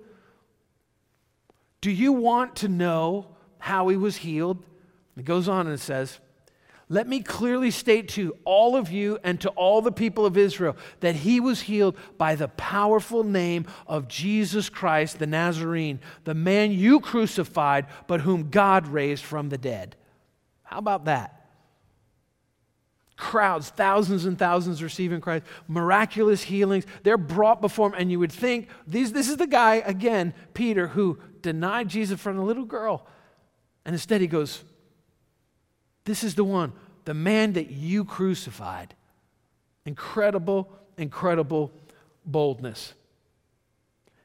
Do 1.80 1.90
you 1.90 2.12
want 2.12 2.56
to 2.56 2.68
know 2.68 3.28
how 3.58 3.88
he 3.88 3.96
was 3.96 4.16
healed? 4.16 4.62
It 5.20 5.26
goes 5.26 5.50
on 5.50 5.66
and 5.66 5.74
it 5.74 5.80
says, 5.80 6.18
Let 6.88 7.06
me 7.06 7.20
clearly 7.20 7.70
state 7.70 8.08
to 8.10 8.34
all 8.46 8.74
of 8.74 8.90
you 8.90 9.18
and 9.22 9.38
to 9.42 9.50
all 9.50 9.82
the 9.82 9.92
people 9.92 10.24
of 10.24 10.38
Israel 10.38 10.78
that 11.00 11.14
he 11.14 11.40
was 11.40 11.60
healed 11.60 11.98
by 12.16 12.36
the 12.36 12.48
powerful 12.48 13.22
name 13.22 13.66
of 13.86 14.08
Jesus 14.08 14.70
Christ 14.70 15.18
the 15.18 15.26
Nazarene, 15.26 16.00
the 16.24 16.32
man 16.32 16.72
you 16.72 17.00
crucified, 17.00 17.84
but 18.06 18.22
whom 18.22 18.48
God 18.48 18.86
raised 18.88 19.22
from 19.22 19.50
the 19.50 19.58
dead. 19.58 19.94
How 20.62 20.78
about 20.78 21.04
that? 21.04 21.36
crowds, 23.18 23.68
thousands 23.68 24.24
and 24.24 24.38
thousands 24.38 24.82
receiving 24.82 25.20
Christ, 25.20 25.44
miraculous 25.68 26.42
healings. 26.42 26.86
They're 27.02 27.18
brought 27.18 27.60
before 27.60 27.88
him, 27.88 27.94
and 27.98 28.10
you 28.10 28.18
would 28.18 28.32
think 28.32 28.68
these, 28.86 29.12
this 29.12 29.28
is 29.28 29.36
the 29.36 29.46
guy, 29.46 29.82
again, 29.84 30.32
Peter, 30.54 30.86
who 30.86 31.18
denied 31.42 31.88
Jesus 31.88 32.18
of 32.18 32.36
a 32.38 32.40
little 32.40 32.64
girl. 32.64 33.06
And 33.84 33.94
instead 33.94 34.22
he 34.22 34.26
goes, 34.26 34.64
This 36.04 36.24
is 36.24 36.34
the 36.34 36.44
one, 36.44 36.72
the 37.04 37.14
man 37.14 37.52
that 37.54 37.70
you 37.70 38.04
crucified. 38.04 38.94
Incredible, 39.84 40.70
incredible 40.96 41.72
boldness. 42.24 42.94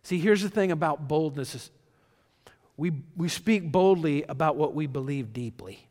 See, 0.03 0.19
here's 0.19 0.41
the 0.41 0.49
thing 0.49 0.71
about 0.71 1.07
boldness 1.07 1.55
is 1.55 1.71
we, 2.77 2.91
we 3.15 3.29
speak 3.29 3.71
boldly 3.71 4.23
about 4.23 4.55
what 4.55 4.73
we 4.73 4.85
believe 4.85 5.33
deeply. 5.33 5.87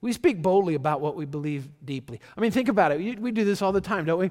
We 0.00 0.12
speak 0.12 0.42
boldly 0.42 0.74
about 0.74 1.00
what 1.00 1.16
we 1.16 1.24
believe 1.24 1.68
deeply. 1.84 2.20
I 2.36 2.40
mean, 2.40 2.50
think 2.50 2.68
about 2.68 2.92
it. 2.92 3.20
We 3.20 3.30
do 3.30 3.44
this 3.44 3.62
all 3.62 3.72
the 3.72 3.80
time, 3.80 4.04
don't 4.04 4.18
we? 4.18 4.30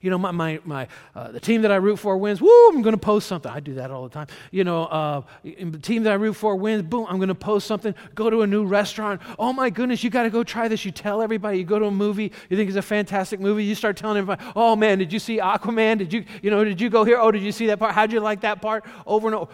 You 0.00 0.10
know, 0.10 0.18
my, 0.18 0.30
my, 0.30 0.60
my 0.64 0.88
uh, 1.14 1.32
the 1.32 1.40
team 1.40 1.62
that 1.62 1.70
I 1.70 1.76
root 1.76 1.96
for 1.96 2.16
wins. 2.16 2.40
Woo, 2.40 2.68
I'm 2.68 2.82
going 2.82 2.94
to 2.94 3.00
post 3.00 3.26
something. 3.26 3.50
I 3.50 3.60
do 3.60 3.74
that 3.74 3.90
all 3.90 4.04
the 4.04 4.10
time. 4.10 4.26
You 4.50 4.64
know, 4.64 4.84
uh, 4.84 5.22
the 5.42 5.78
team 5.78 6.02
that 6.04 6.12
I 6.12 6.16
root 6.16 6.34
for 6.34 6.56
wins. 6.56 6.82
Boom, 6.82 7.06
I'm 7.08 7.16
going 7.16 7.28
to 7.28 7.34
post 7.34 7.66
something. 7.66 7.94
Go 8.14 8.30
to 8.30 8.42
a 8.42 8.46
new 8.46 8.66
restaurant. 8.66 9.20
Oh 9.38 9.52
my 9.52 9.70
goodness, 9.70 10.04
you 10.04 10.10
got 10.10 10.24
to 10.24 10.30
go 10.30 10.44
try 10.44 10.68
this. 10.68 10.84
You 10.84 10.90
tell 10.90 11.22
everybody. 11.22 11.58
You 11.58 11.64
go 11.64 11.78
to 11.78 11.86
a 11.86 11.90
movie. 11.90 12.32
You 12.48 12.56
think 12.56 12.68
it's 12.68 12.76
a 12.76 12.82
fantastic 12.82 13.40
movie. 13.40 13.64
You 13.64 13.74
start 13.74 13.96
telling 13.96 14.18
everybody. 14.18 14.42
Oh 14.54 14.76
man, 14.76 14.98
did 14.98 15.12
you 15.12 15.18
see 15.18 15.38
Aquaman? 15.38 15.98
Did 15.98 16.12
you, 16.12 16.24
you 16.42 16.50
know, 16.50 16.64
did 16.64 16.80
you 16.80 16.90
go 16.90 17.04
here? 17.04 17.18
Oh, 17.18 17.30
did 17.30 17.42
you 17.42 17.52
see 17.52 17.66
that 17.66 17.78
part? 17.78 17.94
How'd 17.94 18.12
you 18.12 18.20
like 18.20 18.42
that 18.42 18.60
part? 18.60 18.84
Over 19.06 19.28
and 19.28 19.34
over. 19.34 19.52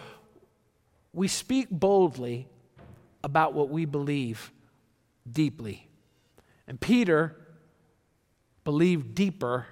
We 1.13 1.27
speak 1.27 1.69
boldly 1.69 2.47
about 3.23 3.53
what 3.53 3.69
we 3.69 3.85
believe 3.85 4.51
deeply. 5.31 5.87
And 6.67 6.79
Peter 6.79 7.35
believed 8.63 9.15
deeper 9.15 9.67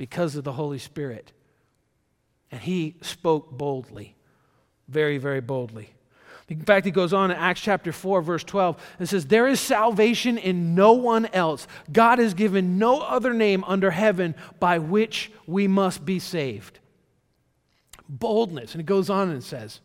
because 0.00 0.34
of 0.34 0.44
the 0.44 0.52
Holy 0.52 0.78
Spirit. 0.78 1.30
And 2.50 2.58
he 2.58 2.96
spoke 3.02 3.50
boldly, 3.50 4.16
very, 4.88 5.18
very 5.18 5.42
boldly. 5.42 5.90
In 6.48 6.62
fact, 6.62 6.86
he 6.86 6.90
goes 6.90 7.12
on 7.12 7.30
in 7.30 7.36
Acts 7.36 7.60
chapter 7.60 7.92
4, 7.92 8.22
verse 8.22 8.42
12, 8.42 8.82
and 8.98 9.06
says, 9.06 9.26
There 9.26 9.46
is 9.46 9.60
salvation 9.60 10.38
in 10.38 10.74
no 10.74 10.94
one 10.94 11.26
else. 11.26 11.68
God 11.92 12.18
has 12.18 12.32
given 12.32 12.78
no 12.78 13.02
other 13.02 13.34
name 13.34 13.62
under 13.64 13.90
heaven 13.90 14.34
by 14.58 14.78
which 14.78 15.30
we 15.46 15.68
must 15.68 16.06
be 16.06 16.18
saved. 16.18 16.78
Boldness. 18.08 18.72
And 18.72 18.80
it 18.80 18.86
goes 18.86 19.10
on 19.10 19.28
and 19.28 19.44
says, 19.44 19.80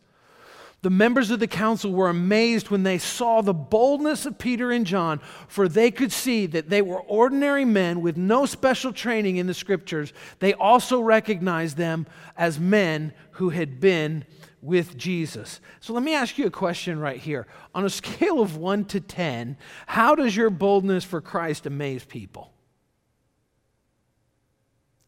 the 0.86 0.90
members 0.90 1.32
of 1.32 1.40
the 1.40 1.48
council 1.48 1.90
were 1.90 2.08
amazed 2.08 2.70
when 2.70 2.84
they 2.84 2.96
saw 2.96 3.40
the 3.40 3.52
boldness 3.52 4.24
of 4.24 4.38
Peter 4.38 4.70
and 4.70 4.86
John, 4.86 5.18
for 5.48 5.66
they 5.66 5.90
could 5.90 6.12
see 6.12 6.46
that 6.46 6.68
they 6.68 6.80
were 6.80 7.00
ordinary 7.00 7.64
men 7.64 8.00
with 8.00 8.16
no 8.16 8.46
special 8.46 8.92
training 8.92 9.34
in 9.34 9.48
the 9.48 9.52
scriptures. 9.52 10.12
They 10.38 10.54
also 10.54 11.00
recognized 11.00 11.76
them 11.76 12.06
as 12.36 12.60
men 12.60 13.12
who 13.32 13.48
had 13.48 13.80
been 13.80 14.26
with 14.62 14.96
Jesus. 14.96 15.58
So 15.80 15.92
let 15.92 16.04
me 16.04 16.14
ask 16.14 16.38
you 16.38 16.46
a 16.46 16.52
question 16.52 17.00
right 17.00 17.18
here. 17.18 17.48
On 17.74 17.84
a 17.84 17.90
scale 17.90 18.38
of 18.40 18.56
1 18.56 18.84
to 18.84 19.00
10, 19.00 19.56
how 19.88 20.14
does 20.14 20.36
your 20.36 20.50
boldness 20.50 21.02
for 21.02 21.20
Christ 21.20 21.66
amaze 21.66 22.04
people? 22.04 22.52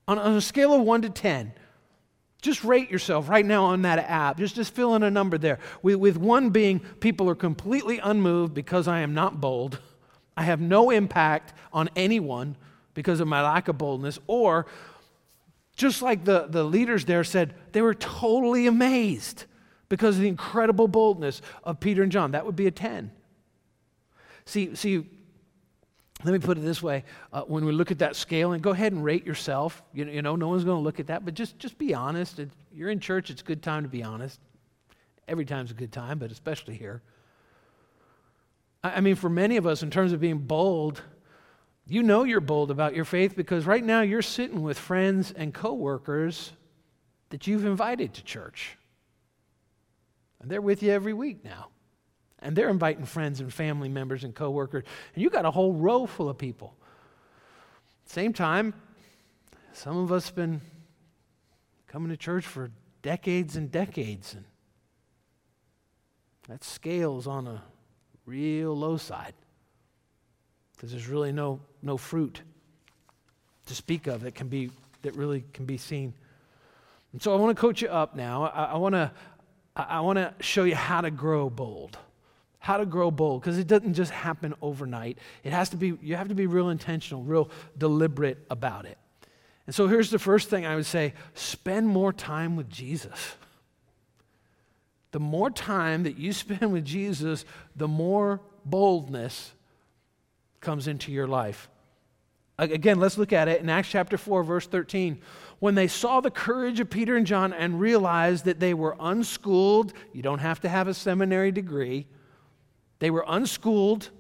On, 0.09 0.19
a 0.19 0.41
scale 0.41 0.75
of 0.75 0.83
1 0.83 1.03
to 1.03 1.11
10, 1.11 1.53
just 2.41 2.63
rate 2.63 2.91
yourself 2.91 3.29
right 3.29 3.45
now 3.45 3.65
on 3.67 3.83
that 3.83 3.99
app. 3.99 4.39
Just, 4.39 4.55
just 4.55 4.75
fill 4.75 4.95
in 4.95 5.03
a 5.03 5.11
number 5.11 5.39
there. 5.39 5.59
With, 5.83 5.97
with 5.97 6.17
one 6.17 6.51
being, 6.51 6.81
people 7.01 7.29
are 7.29 7.35
completely 7.35 7.99
unmoved 7.99 8.55
because 8.55 8.87
I 8.87 9.01
am 9.01 9.13
not 9.13 9.41
bold. 9.41 9.81
I 10.37 10.43
have 10.45 10.61
no 10.61 10.91
impact 10.91 11.53
on 11.73 11.91
anyone 11.97 12.57
because 12.95 13.21
of 13.21 13.27
my 13.27 13.43
lack 13.43 13.67
of 13.67 13.77
boldness. 13.77 14.21
Or, 14.29 14.67
just 15.75 16.01
like 16.01 16.25
the, 16.25 16.47
the 16.49 16.63
leaders 16.63 17.05
there 17.07 17.25
said, 17.25 17.55
they 17.73 17.83
were 17.83 17.95
totally 17.95 18.67
amazed 18.67 19.45
because 19.89 20.17
of 20.17 20.23
the 20.23 20.29
incredible 20.29 20.87
boldness 20.87 21.43
of 21.65 21.81
Peter 21.81 22.05
and 22.05 22.13
John. 22.13 22.33
That 22.33 22.47
would 22.47 22.57
be 22.57 22.67
a 22.69 22.71
10. 22.71 23.11
See, 24.45 24.75
see 24.77 25.07
let 26.25 26.33
me 26.33 26.39
put 26.39 26.59
it 26.59 26.63
this 26.63 26.83
way 26.83 27.05
uh, 27.33 27.43
when 27.43 27.65
we 27.65 27.73
look 27.73 27.91
at 27.91 28.01
that 28.01 28.17
scale 28.17 28.53
and 28.53 28.63
go 28.63 28.71
ahead 28.71 28.93
and 28.93 29.05
rate 29.05 29.25
yourself 29.25 29.83
you, 29.93 30.05
you 30.07 30.23
know 30.23 30.37
no 30.37 30.49
one's 30.49 30.65
going 30.65 30.79
to 30.79 30.83
look 30.83 30.99
at 30.99 31.07
that 31.07 31.25
but 31.25 31.35
just, 31.35 31.59
just 31.59 31.79
be 31.79 31.95
honest. 31.95 32.41
You're 32.73 32.91
in 32.91 33.01
church 33.01 33.31
it's 33.31 33.43
a 33.43 33.45
good 33.45 33.63
time 33.63 33.85
to 33.85 33.89
be 33.89 34.03
honest. 34.03 34.41
Every 35.27 35.45
time's 35.45 35.71
a 35.71 35.75
good 35.75 35.93
time 35.93 36.19
but 36.19 36.31
especially 36.33 36.75
here. 36.75 37.03
I, 38.83 38.97
I 38.97 39.01
mean 39.01 39.15
for 39.15 39.31
many 39.31 39.57
of 39.57 39.67
us 39.67 39.83
in 39.83 39.91
terms 39.91 40.13
of 40.13 40.21
being 40.21 40.39
bold 40.39 41.03
you 41.91 42.03
know 42.03 42.25
you're 42.25 42.41
bold 42.41 42.71
about 42.71 42.95
your 42.95 43.07
faith 43.07 43.35
because 43.35 43.65
right 43.65 43.83
now 43.83 44.03
you're 44.03 44.21
sitting 44.21 44.63
with 44.63 44.79
friends 44.79 45.33
and 45.33 45.55
coworkers 45.55 46.53
that 47.31 47.47
you've 47.47 47.65
invited 47.65 48.13
to 48.15 48.25
church. 48.25 48.77
And 50.41 50.51
they're 50.51 50.61
with 50.61 50.83
you 50.83 50.91
every 50.91 51.15
week 51.15 51.45
now 51.45 51.69
and 52.41 52.57
they're 52.57 52.69
inviting 52.69 53.05
friends 53.05 53.41
and 53.41 53.53
family 53.53 53.89
members 53.89 54.25
and 54.25 54.35
coworkers. 54.35 54.85
And 55.15 55.23
you 55.23 55.31
got 55.31 55.45
a 55.45 55.51
whole 55.51 55.73
row 55.73 56.07
full 56.07 56.29
of 56.29 56.39
people. 56.39 56.75
Same 58.07 58.33
time, 58.33 58.75
some 59.73 59.97
of 59.97 60.13
us 60.13 60.27
have 60.27 60.37
been 60.37 60.61
coming 61.87 62.11
to 62.11 62.17
church 62.17 62.47
for 62.47 62.71
decades 63.03 63.57
and 63.57 63.71
decades, 63.71 64.35
and 64.35 64.45
that 66.49 66.65
scale's 66.65 67.27
on 67.27 67.47
a 67.47 67.63
real 68.25 68.77
low 68.77 68.97
side 68.97 69.35
because 70.75 70.91
there's 70.91 71.09
really 71.09 71.33
no, 71.33 71.61
no 71.83 71.97
fruit 71.97 72.43
to 73.67 73.75
speak 73.75 74.07
of 74.07 74.23
that 74.23 74.35
can 74.35 74.49
be 74.49 74.71
that 75.03 75.15
really 75.15 75.45
can 75.53 75.65
be 75.65 75.77
seen. 75.77 76.15
And 77.13 77.23
so 77.23 77.33
I 77.33 77.37
want 77.41 77.57
to 77.57 77.61
coach 77.61 77.83
you 77.83 77.89
up 77.89 78.17
now. 78.17 78.45
I, 78.45 78.65
I 78.65 78.77
want 78.77 78.95
to 78.95 79.13
I 79.77 80.01
want 80.01 80.17
to 80.17 80.35
show 80.41 80.65
you 80.65 80.75
how 80.75 81.01
to 81.03 81.11
grow 81.11 81.49
bold 81.49 81.99
how 82.59 82.77
to 82.77 82.87
grow 82.87 83.11
bold 83.11 83.41
because 83.41 83.59
it 83.59 83.67
doesn't 83.67 83.95
just 83.95 84.11
happen 84.11 84.55
overnight. 84.61 85.19
It 85.45 85.53
has 85.53 85.69
to 85.71 85.77
be 85.77 85.97
you 86.03 86.17
have 86.17 86.29
to 86.29 86.35
be 86.35 86.47
real 86.47 86.71
intentional 86.71 87.23
real 87.23 87.51
deliberate 87.77 88.39
about 88.51 88.85
it. 88.85 88.99
And 89.67 89.75
so 89.75 89.87
here's 89.87 90.11
the 90.11 90.19
first 90.19 90.51
thing 90.51 90.67
i 90.67 90.75
would 90.75 90.87
say 90.87 91.15
spend 91.35 91.89
more 91.89 92.13
time 92.13 92.57
with 92.57 92.69
jesus. 92.69 93.37
The 95.11 95.21
more 95.21 95.51
time 95.51 96.03
that 96.03 96.19
you 96.19 96.33
spend 96.45 96.73
with 96.73 96.85
jesus 96.85 97.45
the 97.77 97.89
more 97.89 98.41
boldness 98.65 99.53
comes 100.61 100.89
into 100.89 101.13
your 101.13 101.29
life. 101.29 101.69
Again 102.59 102.99
let's 102.99 103.17
look 103.17 103.33
at 103.33 103.47
it 103.47 103.61
in 103.61 103.71
acts 103.71 103.89
chapter 103.89 104.19
4 104.19 104.43
verse 104.43 104.67
13 104.67 105.21
when 105.61 105.77
they 105.77 105.87
saw 105.87 106.21
the 106.21 106.31
courage 106.31 106.81
of 106.81 106.91
peter 106.91 107.17
and 107.17 107.25
john 107.25 107.53
and 107.53 107.79
realized 107.79 108.45
that 108.47 108.59
they 108.59 108.75
were 108.75 108.97
unschooled 108.99 109.93
you 110.13 110.23
don't 110.23 110.41
have 110.41 110.61
to 110.61 110.69
have 110.69 110.89
a 110.89 110.95
seminary 110.95 111.53
degree 111.53 112.07
they 112.99 113.11
were 113.11 113.25
unschooled, 113.27 114.11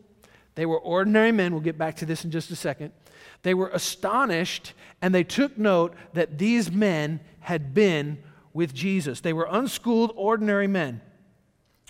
they 0.55 0.67
were 0.67 0.79
ordinary 0.79 1.31
men. 1.31 1.53
We'll 1.53 1.63
get 1.63 1.79
back 1.79 1.97
to 1.97 2.07
this 2.07 2.25
in 2.25 2.31
just 2.31 2.51
a 2.51 2.57
second. 2.57 2.93
They 3.43 3.55
were 3.55 3.69
astonished 3.69 4.73
and 5.01 5.15
they 5.15 5.25
took 5.25 5.57
note 5.57 5.95
that 6.15 6.39
these 6.39 6.71
men 6.71 7.21
had 7.41 7.75
been 7.75 8.19
with 8.53 8.75
Jesus. 8.75 9.21
They 9.21 9.33
were 9.33 9.47
unschooled, 9.49 10.13
ordinary 10.17 10.67
men. 10.67 11.01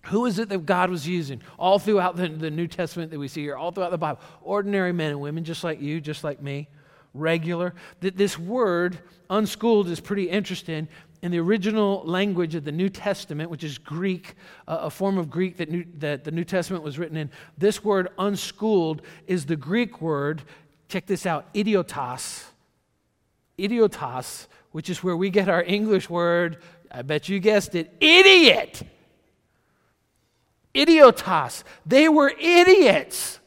Who 0.09 0.27
is 0.27 0.39
it 0.39 0.49
that 0.51 0.67
God 0.67 0.91
was 0.91 1.09
using? 1.09 1.41
All 1.59 1.79
throughout 1.79 2.17
the, 2.17 2.29
the, 2.29 2.51
New 2.51 2.67
Testament 2.67 3.11
that 3.11 3.19
we 3.19 3.29
see 3.29 3.43
here, 3.43 3.57
all 3.57 3.71
throughout 3.71 3.91
the 3.91 3.99
Bible. 3.99 4.21
Ordinary 4.43 4.93
men 4.93 5.11
and 5.11 5.21
women, 5.21 5.45
just 5.45 5.65
like 5.65 5.81
you, 5.81 6.01
just 6.01 6.23
like 6.23 6.43
me, 6.43 6.69
regular. 7.15 7.75
That 8.01 8.17
this 8.17 8.39
word, 8.39 8.99
unschooled, 9.29 9.89
is 9.89 10.01
pretty 10.01 10.29
interesting. 10.31 10.89
In 11.23 11.33
the 11.33 11.39
original 11.39 12.03
language 12.05 12.55
of 12.55 12.65
the 12.65 12.73
New 12.73 12.89
Testament, 12.89 13.51
which 13.51 13.65
is 13.65 13.79
Greek, 13.79 14.35
uh, 14.67 14.79
a 14.83 14.91
form 14.91 15.19
of 15.19 15.31
Greek 15.31 15.57
that, 15.57 15.71
New, 15.71 15.85
that 15.99 16.25
the 16.25 16.31
New 16.31 16.45
Testament 16.45 16.85
was 16.85 16.99
written 16.99 17.17
in, 17.17 17.31
this 17.57 17.83
word 17.83 18.09
unschooled 18.19 19.03
is 19.27 19.47
the 19.47 19.57
Greek 19.57 20.01
word, 20.01 20.43
check 20.89 21.07
this 21.07 21.27
out, 21.27 21.53
idiotas. 21.55 22.45
Idiotas, 23.59 24.47
which 24.71 24.89
is 24.89 25.03
where 25.03 25.17
we 25.17 25.31
get 25.31 25.49
our 25.49 25.63
English 25.63 26.09
word, 26.09 26.63
I 26.91 27.03
bet 27.03 27.29
you 27.29 27.41
guessed 27.41 27.75
it, 27.75 27.93
idiot. 28.01 28.83
Idiotas. 30.75 31.65
They 31.85 32.09
were 32.09 32.33
idiots. 32.39 33.41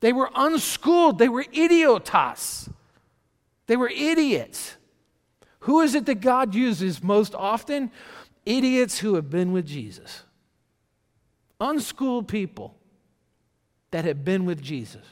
They 0.00 0.12
were 0.12 0.30
unschooled. 0.34 1.18
They 1.18 1.28
were 1.28 1.44
idiotas. 1.44 2.68
They 3.66 3.76
were 3.76 3.88
idiots. 3.88 4.76
Who 5.60 5.80
is 5.80 5.94
it 5.94 6.06
that 6.06 6.20
God 6.20 6.54
uses 6.54 7.02
most 7.02 7.34
often? 7.34 7.90
Idiots 8.46 8.98
who 8.98 9.14
have 9.14 9.30
been 9.30 9.52
with 9.52 9.66
Jesus. 9.66 10.24
Unschooled 11.60 12.28
people 12.28 12.76
that 13.90 14.04
have 14.04 14.24
been 14.24 14.46
with 14.46 14.62
Jesus. 14.62 15.04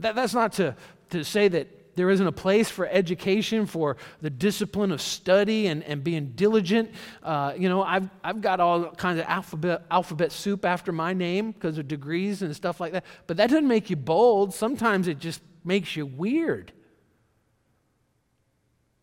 That, 0.00 0.14
that's 0.16 0.34
not 0.34 0.54
to, 0.54 0.74
to 1.10 1.24
say 1.24 1.48
that 1.48 1.96
there 1.96 2.10
isn't 2.10 2.26
a 2.26 2.32
place 2.32 2.70
for 2.70 2.86
education, 2.86 3.66
for 3.66 3.96
the 4.20 4.30
discipline 4.30 4.90
of 4.90 5.02
study 5.02 5.66
and, 5.66 5.84
and 5.84 6.02
being 6.02 6.32
diligent. 6.34 6.90
Uh, 7.22 7.52
you 7.56 7.68
know, 7.68 7.82
I've, 7.82 8.08
I've 8.24 8.40
got 8.40 8.58
all 8.58 8.90
kinds 8.92 9.20
of 9.20 9.26
alphabet, 9.26 9.84
alphabet 9.90 10.32
soup 10.32 10.64
after 10.64 10.92
my 10.92 11.12
name 11.12 11.52
because 11.52 11.78
of 11.78 11.88
degrees 11.88 12.42
and 12.42 12.54
stuff 12.56 12.80
like 12.80 12.92
that. 12.92 13.04
But 13.26 13.36
that 13.36 13.50
doesn't 13.50 13.68
make 13.68 13.90
you 13.90 13.96
bold. 13.96 14.54
Sometimes 14.54 15.08
it 15.08 15.18
just 15.18 15.42
makes 15.64 15.94
you 15.94 16.06
weird. 16.06 16.72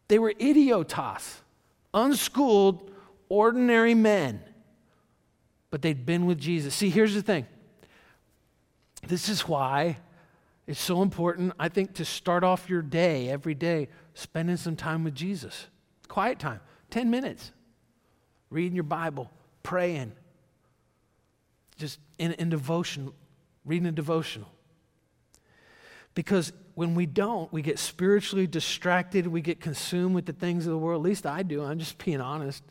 They 0.07 0.19
were 0.19 0.33
idiotos, 0.33 1.41
unschooled, 1.93 2.91
ordinary 3.29 3.93
men, 3.93 4.41
but 5.69 5.81
they'd 5.81 6.05
been 6.05 6.25
with 6.25 6.39
Jesus. 6.39 6.73
See, 6.73 6.89
here's 6.89 7.13
the 7.13 7.21
thing 7.21 7.45
this 9.07 9.29
is 9.29 9.47
why 9.47 9.97
it's 10.65 10.81
so 10.81 11.01
important, 11.01 11.53
I 11.57 11.69
think, 11.69 11.95
to 11.95 12.05
start 12.05 12.43
off 12.43 12.69
your 12.69 12.81
day 12.81 13.29
every 13.29 13.53
day 13.53 13.87
spending 14.13 14.57
some 14.57 14.75
time 14.75 15.03
with 15.03 15.15
Jesus. 15.15 15.67
Quiet 16.09 16.39
time, 16.39 16.59
10 16.89 17.09
minutes, 17.09 17.51
reading 18.49 18.75
your 18.75 18.83
Bible, 18.83 19.31
praying, 19.63 20.11
just 21.77 21.99
in, 22.17 22.33
in 22.33 22.49
devotion, 22.49 23.11
reading 23.65 23.87
a 23.87 23.91
devotional. 23.91 24.49
Because 26.15 26.51
when 26.77 26.93
we 26.93 27.07
don't, 27.07 27.51
we 27.51 27.63
get 27.63 27.79
spiritually 27.79 28.46
distracted, 28.46 29.25
we 29.25 29.41
get 29.41 29.60
consumed 29.60 30.13
with 30.13 30.27
the 30.27 30.31
things 30.31 30.67
of 30.67 30.72
the 30.72 30.77
world. 30.77 31.03
At 31.03 31.10
least 31.10 31.25
I 31.25 31.41
do, 31.41 31.63
I'm 31.63 31.79
just 31.79 31.98
being 32.05 32.22
honest. 32.22 32.63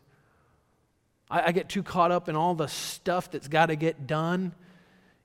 I, 1.29 1.49
I 1.49 1.51
get 1.51 1.69
too 1.69 1.83
caught 1.83 2.13
up 2.13 2.29
in 2.29 2.37
all 2.37 2.55
the 2.55 2.69
stuff 2.69 3.33
that's 3.33 3.49
got 3.49 3.67
to 3.67 3.75
get 3.75 4.07
done, 4.07 4.55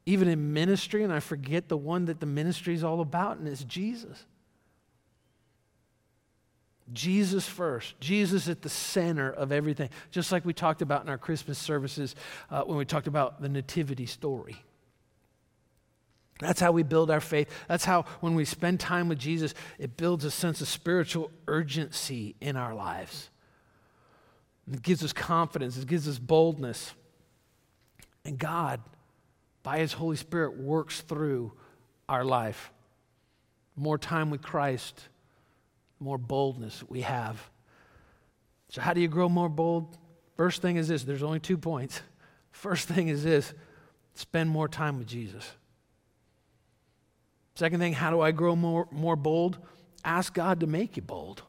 even 0.07 0.27
in 0.27 0.53
ministry, 0.53 1.03
and 1.03 1.13
I 1.13 1.19
forget 1.19 1.69
the 1.69 1.77
one 1.77 2.05
that 2.05 2.19
the 2.19 2.25
ministry 2.25 2.73
is 2.73 2.83
all 2.83 3.01
about, 3.01 3.37
and 3.37 3.47
it's 3.47 3.63
Jesus. 3.63 4.25
Jesus 6.91 7.47
first. 7.47 7.99
Jesus 7.99 8.49
at 8.49 8.63
the 8.63 8.69
center 8.69 9.31
of 9.31 9.51
everything. 9.51 9.91
Just 10.09 10.31
like 10.31 10.43
we 10.43 10.53
talked 10.53 10.81
about 10.81 11.03
in 11.03 11.09
our 11.09 11.19
Christmas 11.19 11.59
services 11.59 12.15
uh, 12.49 12.63
when 12.63 12.79
we 12.79 12.85
talked 12.85 13.05
about 13.05 13.43
the 13.43 13.49
Nativity 13.49 14.07
story. 14.07 14.55
That's 16.41 16.59
how 16.59 16.71
we 16.71 16.81
build 16.81 17.11
our 17.11 17.21
faith. 17.21 17.49
That's 17.67 17.85
how, 17.85 18.05
when 18.19 18.33
we 18.33 18.45
spend 18.45 18.79
time 18.79 19.07
with 19.07 19.19
Jesus, 19.19 19.53
it 19.77 19.95
builds 19.95 20.25
a 20.25 20.31
sense 20.31 20.59
of 20.59 20.67
spiritual 20.67 21.29
urgency 21.47 22.35
in 22.41 22.57
our 22.57 22.73
lives. 22.73 23.29
It 24.71 24.81
gives 24.81 25.03
us 25.03 25.13
confidence, 25.13 25.77
it 25.77 25.87
gives 25.87 26.07
us 26.07 26.17
boldness. 26.17 26.93
And 28.25 28.39
God, 28.39 28.81
by 29.61 29.77
His 29.79 29.93
Holy 29.93 30.17
Spirit, 30.17 30.57
works 30.57 31.01
through 31.01 31.53
our 32.09 32.25
life. 32.25 32.71
More 33.75 33.99
time 33.99 34.31
with 34.31 34.41
Christ, 34.41 34.99
more 35.99 36.17
boldness 36.17 36.83
we 36.89 37.01
have. 37.01 37.49
So, 38.69 38.81
how 38.81 38.93
do 38.93 39.01
you 39.01 39.07
grow 39.07 39.29
more 39.29 39.49
bold? 39.49 39.95
First 40.37 40.63
thing 40.63 40.77
is 40.77 40.87
this 40.87 41.03
there's 41.03 41.23
only 41.23 41.39
two 41.39 41.57
points. 41.57 42.01
First 42.51 42.87
thing 42.87 43.09
is 43.09 43.23
this 43.23 43.53
spend 44.15 44.49
more 44.49 44.67
time 44.67 44.97
with 44.97 45.07
Jesus. 45.07 45.51
Second 47.55 47.79
thing, 47.79 47.93
how 47.93 48.09
do 48.09 48.21
I 48.21 48.31
grow 48.31 48.55
more, 48.55 48.87
more 48.91 49.15
bold? 49.15 49.57
Ask 50.03 50.33
God 50.33 50.59
to 50.61 50.67
make 50.67 50.95
you 50.95 51.03
bold. 51.03 51.43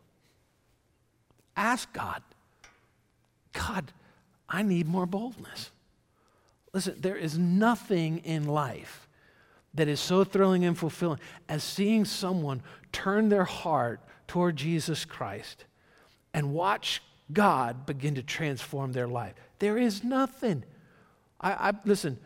Ask 1.57 1.93
God. 1.93 2.23
God, 3.53 3.93
I 4.49 4.63
need 4.63 4.87
more 4.87 5.07
boldness. 5.07 5.71
Listen, 6.73 6.97
there 6.99 7.17
is 7.17 7.39
nothing 7.39 8.19
in 8.19 8.45
life 8.47 9.09
that 9.75 9.89
is 9.89 10.01
so 10.01 10.25
thrilling 10.25 10.65
and 10.65 10.77
fulfilling 10.77 11.21
as 11.49 11.63
seeing 11.63 12.05
someone 12.05 12.63
turn 12.93 13.29
their 13.29 13.45
heart 13.45 14.01
toward 14.27 14.57
Jesus 14.57 15.05
Christ 15.05 15.65
and 16.35 16.53
watch 16.53 17.03
God 17.33 17.87
begin 17.87 18.15
to 18.15 18.23
transform 18.23 18.93
their 18.93 19.07
life. 19.07 19.35
There 19.59 19.79
is 19.79 20.03
nothing. 20.03 20.65
I, 21.41 21.53
I 21.53 21.73
listen. 21.85 22.19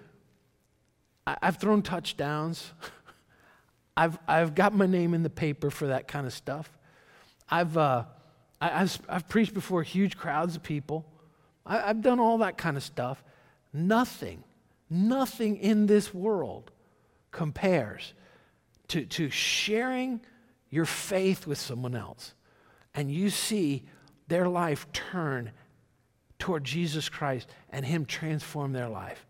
I, 1.27 1.37
I've 1.43 1.59
thrown 1.59 1.83
touchdowns. 1.83 2.73
I've, 3.97 4.19
I've 4.29 4.55
got 4.55 4.75
my 4.75 4.87
name 4.87 5.15
in 5.15 5.23
the 5.23 5.31
paper 5.31 5.71
for 5.71 5.87
that 5.89 6.07
kind 6.07 6.27
of 6.27 6.33
stuff. 6.33 6.71
I've, 7.49 7.77
uh, 7.77 8.05
I, 8.61 8.69
have 8.69 9.01
I've 9.09 9.29
preached 9.29 9.55
before 9.55 9.83
huge 9.83 10.17
crowds 10.17 10.57
of 10.57 10.63
people. 10.63 11.07
I, 11.65 11.91
I've 11.91 12.03
done 12.03 12.21
all 12.21 12.39
that 12.39 12.59
kind 12.59 12.77
of 12.77 12.83
stuff. 12.83 13.23
Nothing, 13.73 14.45
nothing 14.91 15.57
in 15.57 15.87
this 15.87 16.13
world 16.13 16.71
compares 17.31 18.13
to, 18.89 19.05
to 19.07 19.31
sharing 19.31 20.21
your 20.71 20.85
faith 20.87 21.47
with 21.47 21.59
someone 21.59 21.95
else. 21.95 22.35
And 22.95 23.11
you 23.11 23.31
see 23.31 23.85
their 24.29 24.49
life 24.49 24.87
turn 24.93 25.53
toward 26.39 26.65
Jesus 26.65 27.09
Christ 27.09 27.49
and 27.71 27.85
Him 27.85 28.05
transform 28.05 28.73
their 28.73 28.89
life 28.89 29.27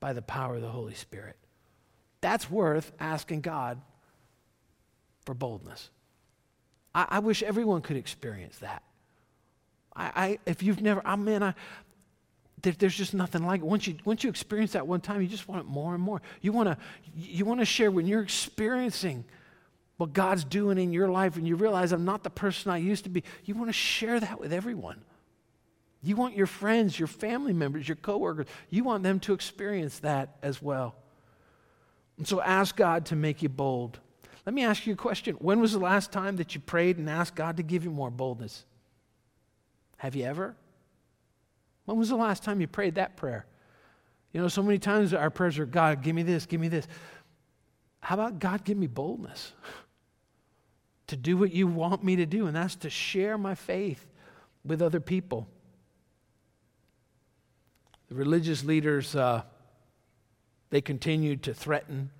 by 0.00 0.12
the 0.12 0.22
power 0.22 0.56
of 0.56 0.62
the 0.62 0.68
Holy 0.68 0.94
Spirit. 0.94 1.36
That's 2.20 2.50
worth 2.50 2.92
asking 3.00 3.40
God 3.40 3.80
for 5.24 5.34
boldness. 5.34 5.90
I, 6.94 7.06
I 7.10 7.18
wish 7.20 7.42
everyone 7.42 7.82
could 7.82 7.96
experience 7.96 8.58
that. 8.58 8.82
I, 9.94 10.12
I 10.14 10.38
if 10.46 10.62
you've 10.62 10.80
never, 10.80 11.02
I 11.04 11.16
mean, 11.16 11.42
I, 11.42 11.54
there, 12.62 12.72
there's 12.78 12.94
just 12.94 13.14
nothing 13.14 13.44
like 13.44 13.60
it. 13.60 13.66
Once 13.66 13.86
you, 13.86 13.96
once 14.04 14.24
you 14.24 14.30
experience 14.30 14.72
that 14.72 14.86
one 14.86 15.00
time, 15.00 15.20
you 15.20 15.28
just 15.28 15.48
want 15.48 15.60
it 15.60 15.66
more 15.66 15.94
and 15.94 16.02
more. 16.02 16.22
You 16.40 16.52
want 16.52 16.68
to 16.68 16.76
you 17.14 17.44
want 17.44 17.60
to 17.60 17.66
share 17.66 17.90
when 17.90 18.06
you're 18.06 18.22
experiencing 18.22 19.24
what 19.96 20.12
God's 20.12 20.44
doing 20.44 20.78
in 20.78 20.92
your 20.92 21.08
life 21.08 21.36
and 21.36 21.46
you 21.46 21.54
realize 21.56 21.92
I'm 21.92 22.04
not 22.04 22.24
the 22.24 22.30
person 22.30 22.70
I 22.70 22.78
used 22.78 23.04
to 23.04 23.10
be. 23.10 23.22
You 23.44 23.54
want 23.54 23.68
to 23.68 23.74
share 23.74 24.18
that 24.18 24.40
with 24.40 24.52
everyone. 24.52 25.02
You 26.02 26.16
want 26.16 26.36
your 26.36 26.46
friends, 26.46 26.98
your 26.98 27.06
family 27.06 27.52
members, 27.52 27.88
your 27.88 27.96
coworkers, 27.96 28.46
you 28.70 28.82
want 28.82 29.04
them 29.04 29.20
to 29.20 29.32
experience 29.32 30.00
that 30.00 30.36
as 30.42 30.60
well. 30.60 30.96
And 32.18 32.26
so 32.26 32.40
ask 32.40 32.76
God 32.76 33.06
to 33.06 33.16
make 33.16 33.42
you 33.42 33.48
bold. 33.48 33.98
Let 34.44 34.54
me 34.54 34.64
ask 34.64 34.86
you 34.86 34.94
a 34.94 34.96
question. 34.96 35.36
When 35.36 35.60
was 35.60 35.72
the 35.72 35.78
last 35.78 36.10
time 36.12 36.36
that 36.36 36.54
you 36.54 36.60
prayed 36.60 36.98
and 36.98 37.08
asked 37.08 37.34
God 37.34 37.58
to 37.58 37.62
give 37.62 37.84
you 37.84 37.90
more 37.90 38.10
boldness? 38.10 38.64
Have 39.98 40.16
you 40.16 40.24
ever? 40.24 40.56
When 41.84 41.96
was 41.96 42.08
the 42.08 42.16
last 42.16 42.42
time 42.42 42.60
you 42.60 42.66
prayed 42.66 42.96
that 42.96 43.16
prayer? 43.16 43.46
You 44.32 44.40
know, 44.40 44.48
so 44.48 44.62
many 44.62 44.78
times 44.78 45.14
our 45.14 45.30
prayers 45.30 45.58
are 45.58 45.66
God, 45.66 46.02
give 46.02 46.14
me 46.14 46.22
this, 46.22 46.46
give 46.46 46.60
me 46.60 46.68
this. 46.68 46.86
How 48.00 48.14
about 48.14 48.38
God, 48.38 48.64
give 48.64 48.76
me 48.76 48.86
boldness 48.88 49.52
to 51.06 51.16
do 51.16 51.36
what 51.36 51.52
you 51.52 51.66
want 51.66 52.02
me 52.02 52.16
to 52.16 52.26
do? 52.26 52.46
And 52.46 52.56
that's 52.56 52.76
to 52.76 52.90
share 52.90 53.38
my 53.38 53.54
faith 53.54 54.04
with 54.64 54.82
other 54.82 55.00
people. 55.00 55.46
The 58.08 58.14
religious 58.16 58.64
leaders, 58.64 59.14
uh, 59.14 59.42
they 60.70 60.80
continued 60.80 61.44
to 61.44 61.54
threaten 61.54 62.10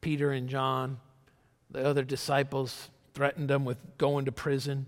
Peter 0.00 0.30
and 0.30 0.48
John. 0.48 0.98
The 1.74 1.84
other 1.84 2.04
disciples 2.04 2.88
threatened 3.14 3.50
them 3.50 3.64
with 3.64 3.78
going 3.98 4.26
to 4.26 4.32
prison, 4.32 4.86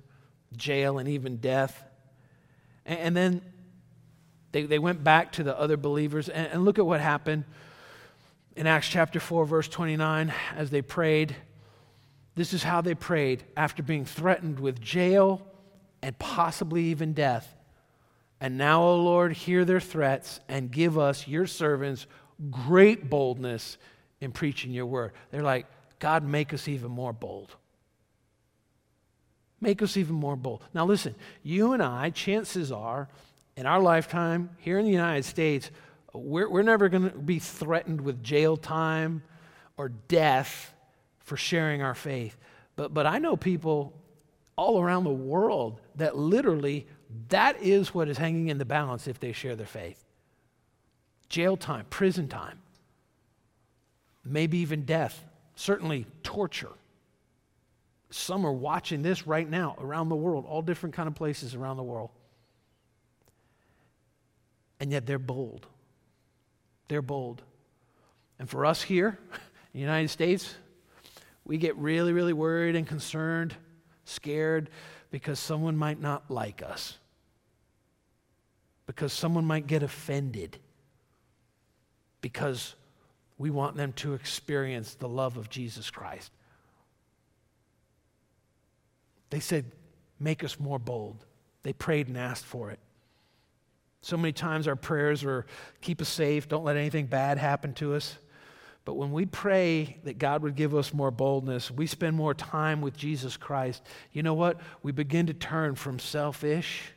jail, 0.57 0.99
and 0.99 1.09
even 1.09 1.39
death. 1.39 1.85
And, 2.85 2.99
and 3.01 3.17
then 3.17 3.43
they, 4.53 4.67
they 4.67 4.79
went 4.79 5.03
back 5.03 5.33
to 5.33 5.43
the 5.43 5.59
other 5.59 5.77
believers. 5.77 6.29
And, 6.29 6.47
and 6.47 6.65
look 6.65 6.79
at 6.79 6.87
what 6.87 7.01
happened 7.01 7.43
in 8.55 8.69
Acts 8.69 8.87
chapter 8.87 9.19
4, 9.19 9.47
verse 9.47 9.67
29, 9.67 10.33
as 10.55 10.71
they 10.71 10.81
prayed. 10.81 11.35
This 12.37 12.55
is 12.55 12.63
how 12.63 12.83
they 12.83 12.95
prayed 12.95 13.43
after 13.57 13.83
being 13.83 14.05
threatened 14.05 14.61
with 14.61 14.81
jail 14.81 15.43
and 16.03 16.17
possibly 16.21 16.85
even 16.85 17.15
death. 17.15 17.53
And 18.41 18.57
now, 18.57 18.85
O 18.85 19.03
Lord, 19.03 19.33
hear 19.33 19.65
their 19.65 19.81
threats 19.81 20.39
and 20.49 20.71
give 20.71 20.97
us, 20.97 21.27
your 21.27 21.49
servants, 21.49 22.07
great 22.49 23.11
boldness 23.11 23.77
in 24.21 24.31
preaching 24.31 24.71
your 24.71 24.87
word. 24.87 25.11
They're 25.33 25.43
like, 25.43 25.67
God, 25.99 26.25
make 26.25 26.53
us 26.53 26.69
even 26.69 26.91
more 26.91 27.13
bold. 27.13 27.55
Make 29.61 29.83
us 29.83 29.97
even 29.97 30.15
more 30.15 30.37
bold. 30.37 30.63
Now, 30.75 30.85
listen, 30.85 31.15
you 31.43 31.73
and 31.73 31.83
I, 31.83 32.11
chances 32.11 32.71
are, 32.71 33.09
in 33.57 33.65
our 33.67 33.81
lifetime 33.81 34.51
here 34.59 34.79
in 34.79 34.85
the 34.85 34.93
United 34.93 35.25
States, 35.25 35.71
we're, 36.13 36.49
we're 36.49 36.63
never 36.63 36.89
going 36.89 37.11
to 37.11 37.19
be 37.19 37.39
threatened 37.39 38.01
with 38.01 38.23
jail 38.23 38.57
time 38.57 39.23
or 39.77 39.89
death 40.09 40.75
for 41.21 41.37
sharing 41.37 41.83
our 41.83 41.95
faith. 41.95 42.37
But, 42.77 42.93
but 42.93 43.07
I 43.07 43.19
know 43.19 43.37
people 43.37 43.95
all 44.57 44.81
around 44.81 45.05
the 45.05 45.11
world 45.11 45.81
that 45.97 46.17
literally 46.17 46.87
that 47.29 47.61
is 47.63 47.95
what 47.95 48.09
is 48.09 48.19
hanging 48.19 48.49
in 48.49 48.59
the 48.59 48.65
balance 48.65 49.07
if 49.07 49.21
they 49.21 49.33
share 49.33 49.57
their 49.57 49.67
faith 49.67 50.03
jail 51.29 51.57
time, 51.57 51.85
prison 51.91 52.29
time, 52.29 52.61
maybe 54.25 54.59
even 54.59 54.85
death, 54.85 55.25
certainly 55.57 56.07
torture. 56.23 56.71
Some 58.11 58.47
are 58.47 58.53
watching 58.53 59.03
this 59.03 59.27
right 59.27 59.49
now 59.49 59.75
around 59.81 60.11
the 60.11 60.17
world, 60.17 60.45
all 60.47 60.63
different 60.63 60.95
kind 60.95 61.09
of 61.09 61.17
places 61.17 61.55
around 61.55 61.77
the 61.79 61.83
world. 61.83 62.11
And 64.79 64.93
yet 64.93 65.07
they're 65.07 65.19
bold. 65.19 65.67
They're 66.89 67.03
bold. 67.03 67.43
And 68.39 68.49
for 68.49 68.65
us 68.65 68.83
here 68.83 69.19
in 69.33 69.39
the 69.73 69.81
United 69.81 70.09
States, 70.09 70.55
we 71.45 71.59
get 71.59 71.77
really, 71.77 72.13
really 72.13 72.33
worried 72.33 72.77
and 72.77 72.87
concerned, 72.87 73.55
scared, 74.05 74.71
because 75.11 75.41
someone 75.41 75.77
might 75.77 76.01
not 76.01 76.31
like 76.31 76.63
us, 76.63 76.99
because 78.87 79.13
someone 79.13 79.45
might 79.45 79.67
get 79.67 79.83
offended, 79.83 80.59
because 82.21 82.75
we 83.39 83.51
want 83.51 83.77
them 83.77 83.93
to 83.95 84.15
experience 84.15 84.95
the 84.95 85.09
love 85.09 85.37
of 85.37 85.51
Jesus 85.51 85.91
Christ. 85.91 86.33
They 89.31 89.41
said, 89.41 89.67
Make 90.19 90.43
us 90.45 90.59
more 90.59 90.79
bold. 90.79 91.27
They 91.63 91.75
prayed 91.75 92.09
and 92.09 92.17
asked 92.17 92.45
for 92.45 92.71
it. 92.71 92.79
So 94.01 94.17
many 94.17 94.33
times 94.33 94.69
our 94.69 94.77
prayers 94.77 95.25
are 95.25 95.45
keep 95.81 96.01
us 96.01 96.09
safe, 96.09 96.49
don't 96.49 96.65
let 96.65 96.77
anything 96.77 97.07
bad 97.07 97.39
happen 97.39 97.75
to 97.75 97.95
us. 97.95 98.17
But 98.87 98.95
when 98.95 99.11
we 99.11 99.27
pray 99.27 99.99
that 100.05 100.19
God 100.19 100.43
would 100.43 100.55
give 100.55 100.77
us 100.77 100.95
more 100.95 101.11
boldness, 101.11 101.73
we 101.73 101.89
spend 101.89 102.17
more 102.17 102.35
time 102.35 102.81
with 102.81 102.97
Jesus 102.97 103.37
Christ, 103.37 103.83
you 104.13 104.23
know 104.23 104.35
what? 104.35 104.61
We 104.85 104.93
begin 104.93 105.27
to 105.27 105.35
turn 105.35 105.75
from 105.75 105.99
selfish 105.99 106.93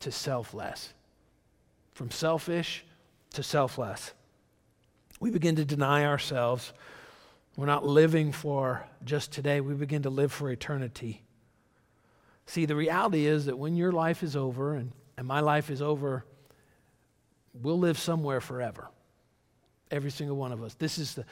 to 0.00 0.12
selfless. 0.12 0.92
From 1.94 2.10
selfish 2.10 2.84
to 3.32 3.42
selfless. 3.42 4.12
We 5.20 5.30
begin 5.30 5.56
to 5.56 5.64
deny 5.64 6.04
ourselves. 6.04 6.72
We're 7.56 7.66
not 7.66 7.86
living 7.86 8.32
for 8.32 8.84
just 9.04 9.32
today, 9.32 9.60
we 9.60 9.74
begin 9.74 10.02
to 10.02 10.10
live 10.10 10.32
for 10.32 10.50
eternity. 10.50 11.22
See, 12.46 12.66
the 12.66 12.76
reality 12.76 13.26
is 13.26 13.46
that 13.46 13.58
when 13.58 13.76
your 13.76 13.92
life 13.92 14.22
is 14.22 14.36
over 14.36 14.74
and, 14.74 14.92
and 15.16 15.26
my 15.26 15.40
life 15.40 15.70
is 15.70 15.80
over, 15.80 16.24
we'll 17.54 17.78
live 17.78 17.98
somewhere 17.98 18.40
forever. 18.40 18.88
Every 19.90 20.10
single 20.10 20.36
one 20.36 20.52
of 20.52 20.62
us. 20.62 20.74
This 20.74 20.98
is 20.98 21.14
the 21.14 21.24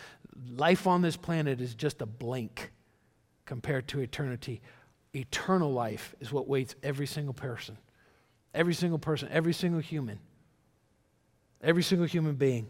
life 0.49 0.87
on 0.87 1.03
this 1.03 1.16
planet 1.16 1.61
is 1.61 1.75
just 1.75 2.01
a 2.01 2.07
blink 2.07 2.71
compared 3.45 3.88
to 3.88 4.01
eternity. 4.01 4.62
Eternal 5.14 5.73
life 5.73 6.14
is 6.21 6.33
what 6.33 6.49
waits 6.49 6.75
every 6.83 7.07
single 7.07 7.35
person. 7.35 7.77
Every 8.55 8.75
single 8.75 8.99
person, 8.99 9.29
every 9.33 9.53
single 9.53 9.81
human. 9.81 10.21
Every 11.62 11.83
single 11.83 12.07
human 12.07 12.37
being. 12.37 12.68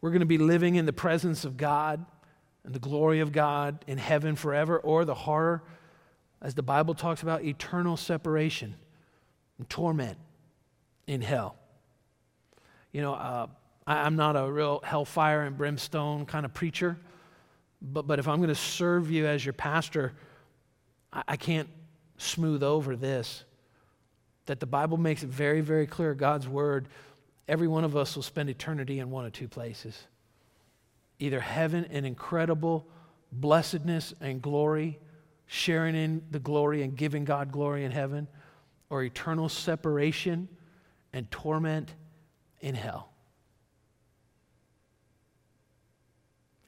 We're 0.00 0.10
going 0.10 0.20
to 0.20 0.26
be 0.26 0.38
living 0.38 0.76
in 0.76 0.86
the 0.86 0.92
presence 0.92 1.44
of 1.44 1.56
God 1.56 2.04
and 2.64 2.74
the 2.74 2.80
glory 2.80 3.20
of 3.20 3.32
God 3.32 3.84
in 3.86 3.98
heaven 3.98 4.36
forever, 4.36 4.78
or 4.78 5.04
the 5.04 5.14
horror, 5.14 5.62
as 6.42 6.54
the 6.54 6.62
Bible 6.62 6.94
talks 6.94 7.22
about, 7.22 7.44
eternal 7.44 7.96
separation 7.96 8.74
and 9.58 9.68
torment 9.70 10.18
in 11.06 11.22
hell. 11.22 11.56
You 12.92 13.02
know, 13.02 13.14
uh, 13.14 13.46
I, 13.86 14.06
am 14.06 14.16
not 14.16 14.36
a 14.36 14.50
real 14.50 14.80
hellfire 14.82 15.42
and 15.42 15.56
brimstone 15.56 16.26
kind 16.26 16.44
of 16.44 16.52
preacher, 16.52 16.98
but, 17.80 18.06
but 18.06 18.18
if 18.18 18.26
I'm 18.26 18.38
going 18.38 18.48
to 18.48 18.54
serve 18.54 19.10
you 19.10 19.26
as 19.26 19.44
your 19.44 19.52
pastor, 19.52 20.12
I, 21.12 21.22
I 21.28 21.36
can't 21.36 21.68
smooth 22.18 22.62
over 22.62 22.96
this. 22.96 23.44
That 24.46 24.60
the 24.60 24.66
Bible 24.66 24.96
makes 24.96 25.22
it 25.22 25.28
very, 25.28 25.60
very 25.60 25.86
clear, 25.86 26.14
God's 26.14 26.48
word, 26.48 26.88
every 27.48 27.68
one 27.68 27.84
of 27.84 27.96
us 27.96 28.16
will 28.16 28.22
spend 28.22 28.50
eternity 28.50 28.98
in 28.98 29.10
one 29.10 29.24
of 29.24 29.32
two 29.32 29.48
places 29.48 30.06
either 31.18 31.40
heaven 31.40 31.86
and 31.90 32.04
incredible 32.04 32.86
blessedness 33.32 34.12
and 34.20 34.42
glory, 34.42 34.98
sharing 35.46 35.94
in 35.94 36.22
the 36.30 36.38
glory 36.38 36.82
and 36.82 36.96
giving 36.96 37.24
God 37.24 37.50
glory 37.50 37.84
in 37.84 37.90
heaven, 37.90 38.28
or 38.90 39.02
eternal 39.02 39.48
separation 39.48 40.48
and 41.12 41.30
torment 41.30 41.94
in 42.60 42.74
hell. 42.74 43.10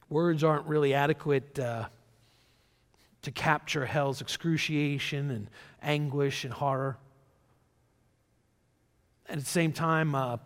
Words 0.09 0.43
aren't 0.43 0.65
really 0.65 0.95
adequate 0.95 1.59
uh, 1.59 1.85
to 3.21 3.31
capture 3.31 3.85
hell's 3.85 4.21
excruciation 4.21 5.29
and 5.29 5.49
anguish 5.83 6.45
and 6.45 6.53
horror. 6.53 6.97
At 9.27 9.37
the 9.37 9.45
same 9.45 9.71
time, 9.71 10.15
uh, 10.15 10.37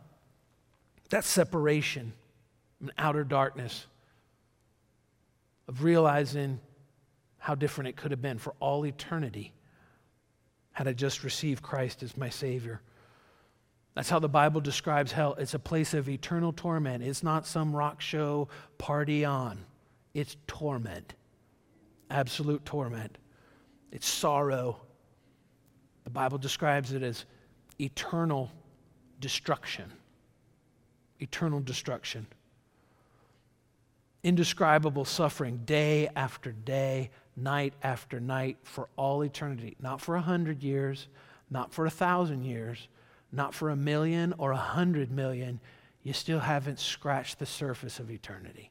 that 1.13 1.23
separation 1.23 2.11
and 2.79 2.91
outer 2.97 3.23
darkness 3.23 3.85
of 5.67 5.83
realizing 5.83 6.59
how 7.37 7.53
different 7.53 7.87
it 7.87 7.95
could 7.95 8.09
have 8.09 8.21
been 8.21 8.39
for 8.39 8.55
all 8.59 8.83
eternity 8.83 9.53
had 10.71 10.87
I 10.87 10.93
just 10.93 11.23
received 11.23 11.61
Christ 11.61 12.01
as 12.01 12.17
my 12.17 12.29
Savior. 12.29 12.81
That's 13.93 14.09
how 14.09 14.17
the 14.17 14.27
Bible 14.27 14.59
describes 14.59 15.11
hell. 15.11 15.35
It's 15.37 15.53
a 15.53 15.59
place 15.59 15.93
of 15.93 16.09
eternal 16.09 16.51
torment. 16.51 17.03
It's 17.03 17.21
not 17.21 17.45
some 17.45 17.75
rock 17.75 18.01
show 18.01 18.47
party 18.79 19.23
on, 19.23 19.59
it's 20.15 20.35
torment, 20.47 21.13
absolute 22.09 22.65
torment. 22.65 23.19
It's 23.91 24.09
sorrow. 24.09 24.81
The 26.05 26.09
Bible 26.09 26.39
describes 26.39 26.91
it 26.91 27.03
as 27.03 27.25
eternal 27.79 28.51
destruction. 29.19 29.93
Eternal 31.23 31.59
destruction. 31.59 32.27
Indescribable 34.23 35.05
suffering 35.05 35.61
day 35.65 36.09
after 36.15 36.51
day, 36.51 37.09
night 37.35 37.73
after 37.81 38.19
night, 38.19 38.57
for 38.63 38.87
all 38.95 39.23
eternity. 39.23 39.75
Not 39.79 39.99
for 39.99 40.15
a 40.15 40.21
hundred 40.21 40.63
years, 40.63 41.07
not 41.49 41.73
for 41.73 41.85
a 41.85 41.89
thousand 41.89 42.43
years 42.43 42.87
not 43.33 43.53
for 43.53 43.71
a 43.71 43.75
million 43.75 44.33
or 44.37 44.51
a 44.51 44.57
hundred 44.57 45.11
million, 45.11 45.59
you 46.03 46.13
still 46.13 46.39
haven't 46.39 46.79
scratched 46.79 47.39
the 47.39 47.45
surface 47.45 47.99
of 47.99 48.11
eternity. 48.11 48.69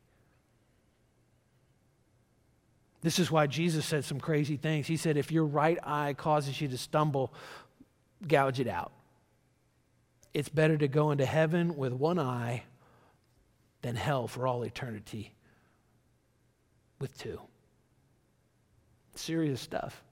This 3.02 3.18
is 3.18 3.32
why 3.32 3.48
Jesus 3.48 3.84
said 3.84 4.04
some 4.04 4.20
crazy 4.20 4.56
things. 4.56 4.86
He 4.86 4.96
said, 4.96 5.16
if 5.16 5.32
your 5.32 5.44
right 5.44 5.78
eye 5.82 6.14
causes 6.14 6.60
you 6.60 6.68
to 6.68 6.78
stumble, 6.78 7.34
gouge 8.26 8.60
it 8.60 8.68
out. 8.68 8.92
It's 10.34 10.48
better 10.48 10.76
to 10.78 10.88
go 10.88 11.10
into 11.10 11.26
heaven 11.26 11.76
with 11.76 11.92
one 11.92 12.18
eye 12.18 12.64
than 13.82 13.96
hell 13.96 14.28
for 14.28 14.46
all 14.46 14.62
eternity 14.62 15.34
with 16.98 17.16
two. 17.18 17.40
Serious 19.14 19.60
stuff. 19.60 20.02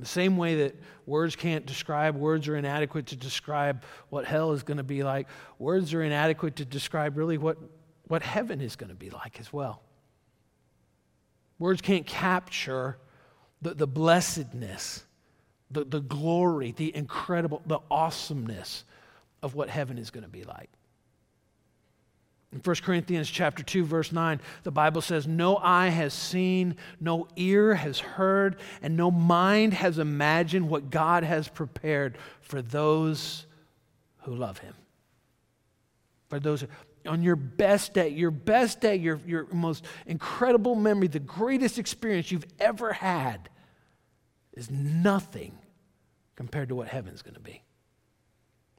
The 0.00 0.06
same 0.06 0.36
way 0.36 0.54
that 0.56 0.76
words 1.06 1.34
can't 1.34 1.66
describe, 1.66 2.16
words 2.16 2.46
are 2.48 2.56
inadequate 2.56 3.06
to 3.06 3.16
describe 3.16 3.82
what 4.10 4.24
hell 4.24 4.52
is 4.52 4.62
going 4.62 4.76
to 4.76 4.84
be 4.84 5.02
like, 5.02 5.26
words 5.58 5.92
are 5.92 6.02
inadequate 6.02 6.56
to 6.56 6.64
describe 6.64 7.16
really 7.16 7.36
what, 7.36 7.58
what 8.06 8.22
heaven 8.22 8.60
is 8.60 8.76
going 8.76 8.90
to 8.90 8.96
be 8.96 9.10
like 9.10 9.40
as 9.40 9.52
well. 9.52 9.82
Words 11.58 11.80
can't 11.80 12.06
capture 12.06 12.98
the, 13.60 13.74
the 13.74 13.86
blessedness, 13.88 15.04
the, 15.70 15.84
the 15.84 16.00
glory, 16.00 16.72
the 16.72 16.94
incredible, 16.94 17.62
the 17.66 17.80
awesomeness 17.90 18.84
of 19.42 19.54
what 19.54 19.68
heaven 19.68 19.98
is 19.98 20.10
going 20.10 20.24
to 20.24 20.30
be 20.30 20.44
like. 20.44 20.70
In 22.52 22.60
1 22.60 22.76
Corinthians 22.76 23.28
chapter 23.28 23.62
2 23.62 23.84
verse 23.84 24.10
9, 24.10 24.40
the 24.62 24.70
Bible 24.70 25.02
says, 25.02 25.26
"No 25.26 25.58
eye 25.58 25.88
has 25.88 26.14
seen, 26.14 26.76
no 26.98 27.28
ear 27.36 27.74
has 27.74 27.98
heard, 27.98 28.56
and 28.80 28.96
no 28.96 29.10
mind 29.10 29.74
has 29.74 29.98
imagined 29.98 30.70
what 30.70 30.88
God 30.88 31.24
has 31.24 31.46
prepared 31.48 32.16
for 32.40 32.62
those 32.62 33.46
who 34.22 34.34
love 34.34 34.58
him." 34.58 34.74
For 36.30 36.40
those 36.40 36.64
on 37.06 37.22
your 37.22 37.36
best 37.36 37.92
day, 37.94 38.08
your 38.08 38.30
best 38.30 38.80
day, 38.80 38.96
your, 38.96 39.20
your 39.26 39.46
most 39.52 39.84
incredible 40.06 40.74
memory, 40.74 41.08
the 41.08 41.18
greatest 41.18 41.78
experience 41.78 42.30
you've 42.30 42.46
ever 42.58 42.92
had 42.92 43.48
is 44.58 44.70
nothing 44.70 45.56
compared 46.36 46.68
to 46.68 46.74
what 46.74 46.88
heaven's 46.88 47.22
going 47.22 47.34
to 47.34 47.40
be. 47.40 47.62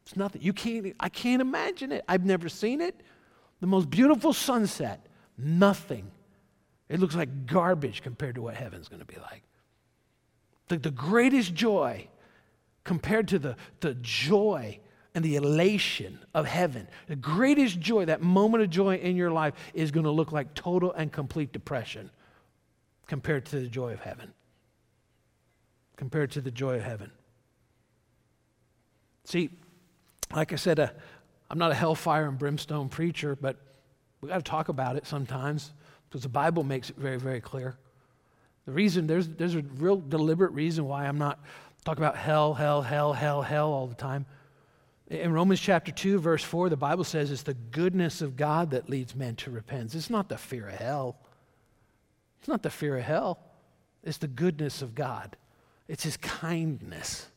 It's 0.03 0.15
nothing. 0.15 0.41
You 0.41 0.53
can't 0.53 0.95
I 0.99 1.09
can't 1.09 1.41
imagine 1.41 1.91
it. 1.91 2.03
I've 2.07 2.25
never 2.25 2.49
seen 2.49 2.81
it 2.81 3.01
the 3.59 3.67
most 3.67 3.89
beautiful 3.89 4.33
sunset, 4.33 5.05
nothing. 5.37 6.11
It 6.87 6.99
looks 6.99 7.15
like 7.15 7.45
garbage 7.45 8.01
compared 8.01 8.35
to 8.35 8.41
what 8.41 8.55
heaven's 8.55 8.87
going 8.87 9.01
to 9.01 9.05
be 9.05 9.17
like. 9.17 9.43
The, 10.69 10.77
the 10.77 10.91
greatest 10.91 11.53
joy 11.53 12.07
compared 12.83 13.27
to 13.29 13.39
the, 13.39 13.55
the 13.81 13.95
joy 13.95 14.79
and 15.13 15.25
the 15.25 15.35
elation 15.35 16.19
of 16.33 16.45
heaven, 16.45 16.87
the 17.07 17.15
greatest 17.15 17.79
joy, 17.79 18.05
that 18.05 18.21
moment 18.21 18.63
of 18.63 18.69
joy 18.69 18.95
in 18.95 19.15
your 19.15 19.31
life 19.31 19.53
is 19.73 19.91
going 19.91 20.05
to 20.05 20.11
look 20.11 20.31
like 20.31 20.53
total 20.53 20.93
and 20.93 21.11
complete 21.11 21.51
depression 21.51 22.09
compared 23.07 23.45
to 23.45 23.59
the 23.59 23.67
joy 23.67 23.93
of 23.93 23.99
heaven. 23.99 24.33
Compared 25.99 26.31
to 26.31 26.39
the 26.39 26.49
joy 26.49 26.77
of 26.77 26.83
heaven. 26.83 27.11
See, 29.25 29.49
like 30.33 30.53
I 30.53 30.55
said, 30.55 30.79
uh, 30.79 30.87
I'm 31.51 31.57
not 31.57 31.71
a 31.71 31.75
hellfire 31.75 32.25
and 32.25 32.39
brimstone 32.39 32.87
preacher, 32.87 33.35
but 33.35 33.57
we 34.21 34.29
got 34.29 34.37
to 34.37 34.49
talk 34.49 34.69
about 34.69 34.95
it 34.95 35.05
sometimes 35.05 35.73
because 36.07 36.23
the 36.23 36.29
Bible 36.29 36.63
makes 36.63 36.89
it 36.89 36.95
very, 36.95 37.17
very 37.17 37.41
clear. 37.41 37.75
The 38.65 38.71
reason, 38.71 39.07
there's, 39.07 39.27
there's 39.27 39.55
a 39.55 39.61
real 39.61 39.97
deliberate 39.97 40.53
reason 40.53 40.85
why 40.85 41.05
I'm 41.05 41.17
not 41.17 41.37
talking 41.83 42.01
about 42.01 42.15
hell, 42.15 42.53
hell, 42.53 42.81
hell, 42.81 43.11
hell, 43.11 43.41
hell 43.41 43.73
all 43.73 43.87
the 43.87 43.93
time. 43.93 44.25
In 45.09 45.33
Romans 45.33 45.59
chapter 45.59 45.91
2, 45.91 46.19
verse 46.19 46.45
4, 46.45 46.69
the 46.69 46.77
Bible 46.77 47.03
says 47.03 47.29
it's 47.29 47.43
the 47.43 47.55
goodness 47.55 48.21
of 48.21 48.37
God 48.37 48.71
that 48.71 48.89
leads 48.89 49.17
men 49.17 49.35
to 49.35 49.51
repentance. 49.51 49.95
It's 49.95 50.09
not 50.09 50.29
the 50.29 50.37
fear 50.37 50.69
of 50.69 50.75
hell. 50.75 51.17
It's 52.39 52.47
not 52.47 52.63
the 52.63 52.69
fear 52.69 52.97
of 52.97 53.03
hell. 53.03 53.39
It's 54.01 54.17
the 54.17 54.29
goodness 54.29 54.81
of 54.81 54.95
God. 54.95 55.35
It's 55.89 56.03
his 56.03 56.17
kindness. 56.17 57.27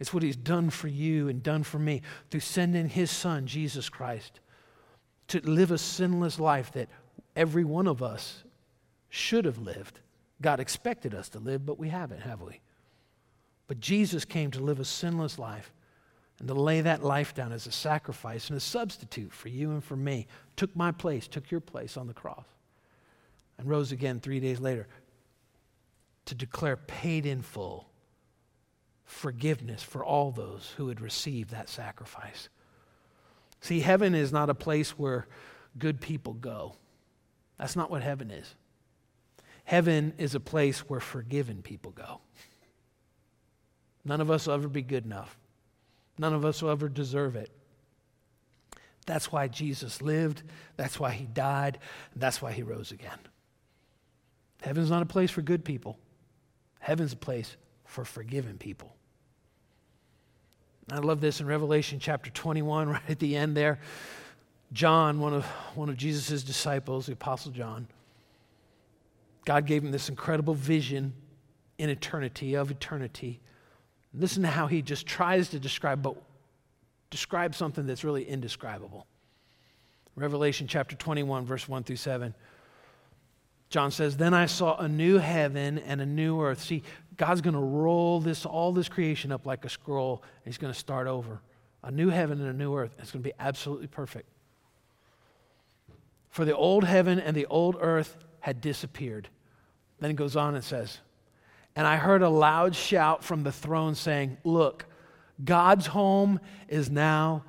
It's 0.00 0.12
what 0.12 0.24
he's 0.24 0.36
done 0.36 0.70
for 0.70 0.88
you 0.88 1.28
and 1.28 1.42
done 1.42 1.62
for 1.62 1.78
me 1.78 2.02
through 2.30 2.40
sending 2.40 2.88
his 2.88 3.10
son, 3.10 3.46
Jesus 3.46 3.88
Christ, 3.88 4.40
to 5.28 5.40
live 5.48 5.70
a 5.70 5.78
sinless 5.78 6.40
life 6.40 6.72
that 6.72 6.88
every 7.36 7.62
one 7.62 7.86
of 7.86 8.02
us 8.02 8.42
should 9.08 9.44
have 9.44 9.58
lived. 9.58 10.00
God 10.40 10.58
expected 10.58 11.14
us 11.14 11.28
to 11.30 11.38
live, 11.38 11.64
but 11.64 11.78
we 11.78 11.88
haven't, 11.88 12.22
have 12.22 12.42
we? 12.42 12.60
But 13.68 13.78
Jesus 13.78 14.24
came 14.24 14.50
to 14.50 14.60
live 14.60 14.80
a 14.80 14.84
sinless 14.84 15.38
life 15.38 15.72
and 16.40 16.48
to 16.48 16.54
lay 16.54 16.80
that 16.80 17.04
life 17.04 17.34
down 17.34 17.52
as 17.52 17.68
a 17.68 17.72
sacrifice 17.72 18.48
and 18.48 18.56
a 18.56 18.60
substitute 18.60 19.32
for 19.32 19.48
you 19.48 19.70
and 19.70 19.84
for 19.84 19.94
me. 19.94 20.26
Took 20.56 20.74
my 20.74 20.90
place, 20.90 21.28
took 21.28 21.52
your 21.52 21.60
place 21.60 21.96
on 21.96 22.08
the 22.08 22.14
cross, 22.14 22.46
and 23.58 23.70
rose 23.70 23.92
again 23.92 24.18
three 24.18 24.40
days 24.40 24.58
later 24.58 24.88
to 26.24 26.34
declare 26.34 26.76
paid 26.76 27.26
in 27.26 27.42
full 27.42 27.91
forgiveness 29.12 29.82
for 29.82 30.04
all 30.04 30.30
those 30.30 30.74
who 30.76 30.88
had 30.88 31.00
received 31.00 31.50
that 31.50 31.68
sacrifice. 31.68 32.48
See, 33.60 33.80
heaven 33.80 34.14
is 34.14 34.32
not 34.32 34.50
a 34.50 34.54
place 34.54 34.98
where 34.98 35.28
good 35.78 36.00
people 36.00 36.32
go. 36.32 36.74
That's 37.58 37.76
not 37.76 37.90
what 37.90 38.02
heaven 38.02 38.30
is. 38.30 38.54
Heaven 39.64 40.14
is 40.18 40.34
a 40.34 40.40
place 40.40 40.80
where 40.80 40.98
forgiven 40.98 41.62
people 41.62 41.92
go. 41.92 42.20
None 44.04 44.20
of 44.20 44.30
us 44.30 44.46
will 44.46 44.54
ever 44.54 44.68
be 44.68 44.82
good 44.82 45.04
enough. 45.04 45.38
None 46.18 46.34
of 46.34 46.44
us 46.44 46.60
will 46.60 46.70
ever 46.70 46.88
deserve 46.88 47.36
it. 47.36 47.50
That's 49.06 49.30
why 49.30 49.46
Jesus 49.46 50.02
lived. 50.02 50.42
That's 50.76 50.98
why 50.98 51.12
he 51.12 51.26
died. 51.26 51.78
that's 52.16 52.42
why 52.42 52.52
he 52.52 52.62
rose 52.62 52.90
again. 52.90 53.18
Heaven's 54.62 54.90
not 54.90 55.02
a 55.02 55.06
place 55.06 55.30
for 55.30 55.42
good 55.42 55.64
people, 55.64 55.98
heaven's 56.80 57.12
a 57.12 57.16
place 57.16 57.56
for 57.84 58.04
forgiven 58.04 58.58
people. 58.58 58.96
I 60.90 60.98
love 60.98 61.20
this 61.20 61.40
in 61.40 61.46
Revelation 61.46 61.98
chapter 62.00 62.30
21, 62.30 62.88
right 62.90 63.02
at 63.08 63.18
the 63.18 63.36
end 63.36 63.56
there. 63.56 63.78
John, 64.72 65.20
one 65.20 65.34
of, 65.34 65.44
one 65.74 65.88
of 65.88 65.96
Jesus' 65.96 66.42
disciples, 66.42 67.06
the 67.06 67.12
Apostle 67.12 67.52
John, 67.52 67.86
God 69.44 69.66
gave 69.66 69.82
him 69.84 69.90
this 69.90 70.08
incredible 70.08 70.54
vision 70.54 71.12
in 71.78 71.90
eternity, 71.90 72.54
of 72.54 72.70
eternity. 72.70 73.40
Listen 74.14 74.42
to 74.42 74.48
how 74.48 74.66
he 74.66 74.82
just 74.82 75.06
tries 75.06 75.48
to 75.50 75.58
describe, 75.58 76.02
but 76.02 76.16
describe 77.10 77.54
something 77.54 77.86
that's 77.86 78.04
really 78.04 78.24
indescribable. 78.24 79.06
Revelation 80.14 80.66
chapter 80.66 80.94
21, 80.96 81.44
verse 81.46 81.68
1 81.68 81.84
through 81.84 81.96
7. 81.96 82.34
John 83.70 83.90
says, 83.90 84.16
Then 84.16 84.34
I 84.34 84.46
saw 84.46 84.76
a 84.76 84.88
new 84.88 85.18
heaven 85.18 85.78
and 85.78 86.00
a 86.00 86.06
new 86.06 86.40
earth. 86.42 86.62
See, 86.62 86.82
God's 87.16 87.40
going 87.40 87.54
to 87.54 87.60
roll 87.60 88.20
this, 88.20 88.46
all 88.46 88.72
this 88.72 88.88
creation 88.88 89.32
up 89.32 89.46
like 89.46 89.64
a 89.64 89.68
scroll, 89.68 90.22
and 90.44 90.52
He's 90.52 90.58
going 90.58 90.72
to 90.72 90.78
start 90.78 91.06
over. 91.06 91.40
A 91.82 91.90
new 91.90 92.10
heaven 92.10 92.40
and 92.40 92.48
a 92.48 92.52
new 92.52 92.76
earth. 92.76 92.94
It's 92.98 93.10
going 93.10 93.22
to 93.22 93.28
be 93.28 93.34
absolutely 93.38 93.88
perfect. 93.88 94.28
For 96.30 96.44
the 96.44 96.56
old 96.56 96.84
heaven 96.84 97.18
and 97.18 97.36
the 97.36 97.46
old 97.46 97.76
earth 97.80 98.16
had 98.40 98.60
disappeared. 98.60 99.28
Then 99.98 100.10
it 100.10 100.16
goes 100.16 100.36
on 100.36 100.54
and 100.54 100.64
says, 100.64 100.98
And 101.76 101.86
I 101.86 101.96
heard 101.96 102.22
a 102.22 102.28
loud 102.28 102.74
shout 102.74 103.24
from 103.24 103.42
the 103.42 103.52
throne 103.52 103.94
saying, 103.94 104.38
Look, 104.44 104.86
God's 105.44 105.86
home 105.86 106.40
is 106.68 106.90
now 106.90 107.44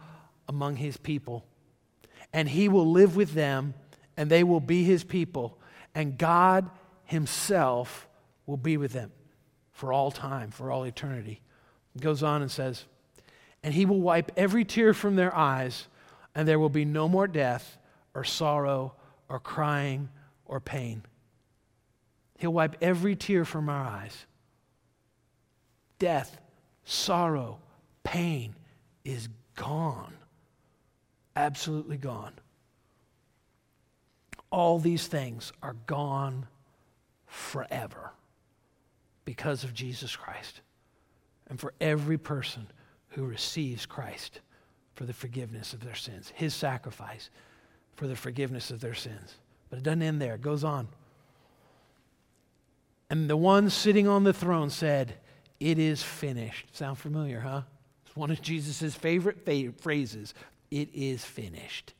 among 0.48 0.76
his 0.76 0.98
people, 0.98 1.46
and 2.34 2.50
he 2.50 2.68
will 2.68 2.92
live 2.92 3.16
with 3.16 3.34
them, 3.34 3.76
and 4.18 4.30
they 4.30 4.44
will 4.44 4.60
be 4.60 4.84
his 4.84 5.04
people, 5.04 5.58
and 5.96 6.18
God 6.18 6.70
himself 7.06 8.08
will 8.46 8.58
be 8.58 8.78
with 8.78 8.92
them 8.92 9.12
for 9.84 9.92
all 9.92 10.12
time, 10.12 10.50
for 10.50 10.72
all 10.72 10.86
eternity. 10.86 11.42
It 11.94 12.02
goes 12.02 12.24
on 12.24 12.42
and 12.42 12.50
says, 12.50 12.86
And 13.64 13.74
he 13.74 13.86
will 13.86 14.00
wipe 14.00 14.32
every 14.38 14.64
tear 14.64 14.94
from 14.94 15.18
their 15.18 15.36
eyes, 15.36 15.90
and 16.34 16.48
there 16.48 16.58
will 16.58 16.70
be 16.70 16.86
no 16.86 17.10
more 17.10 17.28
death 17.28 17.78
or 18.14 18.24
sorrow 18.24 18.94
or 19.28 19.42
crying 19.42 20.08
or 20.46 20.62
pain. 20.62 21.04
He'll 22.38 22.54
wipe 22.54 22.78
every 22.82 23.18
tear 23.18 23.44
from 23.44 23.68
our 23.68 23.84
eyes. 23.84 24.26
Death, 26.00 26.40
sorrow, 26.86 27.60
pain 28.06 28.56
is 29.04 29.28
gone. 29.56 30.14
Absolutely 31.36 31.98
gone. 31.98 32.36
All 34.50 34.80
these 34.80 35.08
things 35.08 35.52
are 35.62 35.76
gone 35.88 36.48
forever 37.28 38.14
because 39.26 39.64
of 39.64 39.74
Jesus 39.74 40.16
Christ 40.16 40.62
and 41.48 41.60
for 41.60 41.74
every 41.80 42.18
person 42.18 42.68
who 43.10 43.26
receives 43.26 43.86
Christ 43.86 44.40
for 44.96 45.06
the 45.06 45.14
forgiveness 45.14 45.74
of 45.74 45.84
their 45.84 45.96
sins, 45.96 46.32
his 46.36 46.54
sacrifice 46.54 47.30
for 47.96 48.08
the 48.08 48.16
forgiveness 48.16 48.72
of 48.72 48.82
their 48.82 48.94
sins. 48.94 49.36
But 49.70 49.80
it 49.80 49.84
doesn't 49.84 50.02
end 50.02 50.22
there, 50.22 50.36
it 50.36 50.42
goes 50.42 50.64
on. 50.64 50.88
And 53.10 53.30
the 53.30 53.38
one 53.38 53.70
sitting 53.70 54.08
on 54.08 54.24
the 54.24 54.34
throne 54.34 54.70
said, 54.70 55.16
It 55.60 55.78
is 55.78 56.02
finished. 56.02 56.76
Sound 56.76 56.98
familiar, 56.98 57.42
huh? 57.42 57.62
It's 58.06 58.16
one 58.16 58.32
of 58.32 58.42
Jesus' 58.42 58.96
favorite 58.96 59.46
fa- 59.46 59.74
phrases. 59.82 60.34
It 60.72 60.90
is 60.94 61.24
finished. 61.24 61.94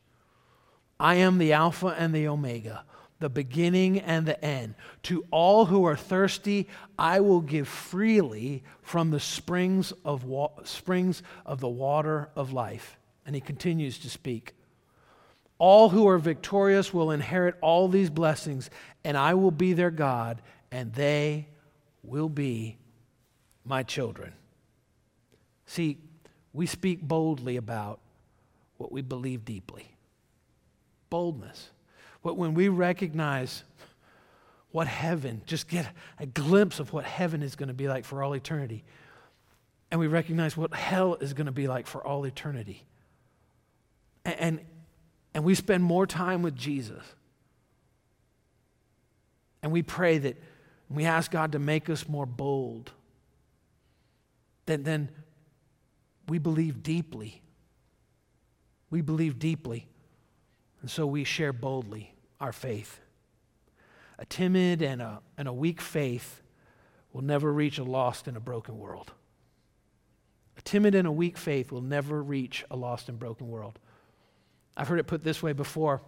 I 1.00 1.16
am 1.16 1.38
the 1.38 1.54
Alpha 1.54 1.96
and 1.98 2.14
the 2.14 2.28
Omega, 2.28 2.86
the 3.20 3.30
beginning 3.30 4.00
and 4.00 4.26
the 4.26 4.44
end. 4.44 4.76
To 5.04 5.26
all 5.32 5.66
who 5.66 5.86
are 5.86 5.96
thirsty, 5.96 6.68
I 6.98 7.20
will 7.20 7.42
give 7.42 7.68
freely 7.68 8.64
from 8.82 9.12
the 9.12 9.20
springs 9.20 9.94
of, 10.04 10.26
wa- 10.26 10.52
springs 10.64 11.24
of 11.46 11.60
the 11.60 11.70
water 11.70 12.30
of 12.36 12.52
life. 12.52 12.98
And 13.26 13.36
he 13.36 13.42
continues 13.42 13.98
to 14.00 14.10
speak. 14.10 14.54
All 15.58 15.90
who 15.90 16.08
are 16.08 16.18
victorious 16.18 16.94
will 16.94 17.12
inherit 17.12 17.56
all 17.62 17.88
these 17.88 18.10
blessings, 18.10 18.70
and 19.04 19.18
I 19.18 19.34
will 19.36 19.52
be 19.52 19.74
their 19.74 19.92
God, 19.92 20.42
and 20.72 20.92
they 20.94 21.48
will 22.04 22.30
be 22.30 22.78
my 23.64 23.84
children. 23.84 24.34
See, 25.66 26.00
we 26.52 26.66
speak 26.66 27.02
boldly 27.02 27.56
about 27.56 28.00
what 28.78 28.92
we 28.92 29.02
believe 29.02 29.46
deeply. 29.46 29.88
Boldness. 31.10 31.70
But 32.24 32.38
when 32.38 32.54
we 32.54 32.70
recognize 32.70 33.64
what 34.72 34.88
heaven, 34.88 35.44
just 35.46 35.68
get 35.68 35.88
a 36.18 36.26
glimpse 36.26 36.80
of 36.80 36.92
what 36.94 37.06
heaven 37.06 37.44
is 37.44 37.56
going 37.56 37.68
to 37.68 37.74
be 37.74 37.88
like 37.88 38.06
for 38.06 38.24
all 38.24 38.34
eternity, 38.34 38.84
and 39.92 40.00
we 40.00 40.08
recognize 40.08 40.58
what 40.58 40.74
hell 40.74 41.16
is 41.16 41.34
going 41.34 41.46
to 41.46 41.52
be 41.52 41.68
like 41.68 41.86
for 41.86 42.04
all 42.04 42.24
eternity. 42.24 42.84
And, 44.26 44.40
and 44.40 44.60
and 45.34 45.44
we 45.44 45.56
spend 45.56 45.84
more 45.84 46.06
time 46.06 46.42
with 46.42 46.56
Jesus. 46.56 47.04
And 49.62 49.72
we 49.72 49.82
pray 49.82 50.18
that 50.20 50.42
we 50.90 51.06
ask 51.06 51.32
God 51.32 51.54
to 51.54 51.60
make 51.60 51.90
us 51.90 52.08
more 52.08 52.26
bold. 52.26 52.92
Then, 54.66 54.84
then 54.84 55.10
we 56.28 56.38
believe 56.38 56.84
deeply. 56.84 57.42
We 58.90 59.02
believe 59.02 59.40
deeply. 59.40 59.88
And 60.84 60.92
so 60.92 61.08
we 61.08 61.24
share 61.24 61.54
boldly 61.54 62.14
our 62.42 62.52
faith. 62.52 63.00
A 64.20 64.26
timid 64.26 64.82
and 64.82 65.02
a, 65.02 65.22
and 65.38 65.48
a 65.48 65.54
weak 65.54 65.80
faith 65.80 66.42
will 67.14 67.24
never 67.24 67.52
reach 67.52 67.78
a 67.78 67.84
lost 67.84 68.28
and 68.28 68.36
a 68.36 68.42
broken 68.42 68.78
world. 68.78 69.14
A 70.58 70.62
timid 70.62 70.94
and 70.94 71.08
a 71.08 71.12
weak 71.12 71.38
faith 71.38 71.72
will 71.72 71.82
never 71.82 72.22
reach 72.22 72.66
a 72.70 72.76
lost 72.76 73.08
and 73.08 73.18
broken 73.18 73.48
world. 73.48 73.80
I've 74.76 74.90
heard 74.90 75.00
it 75.00 75.08
put 75.08 75.24
this 75.24 75.42
way 75.42 75.54
before 75.54 76.02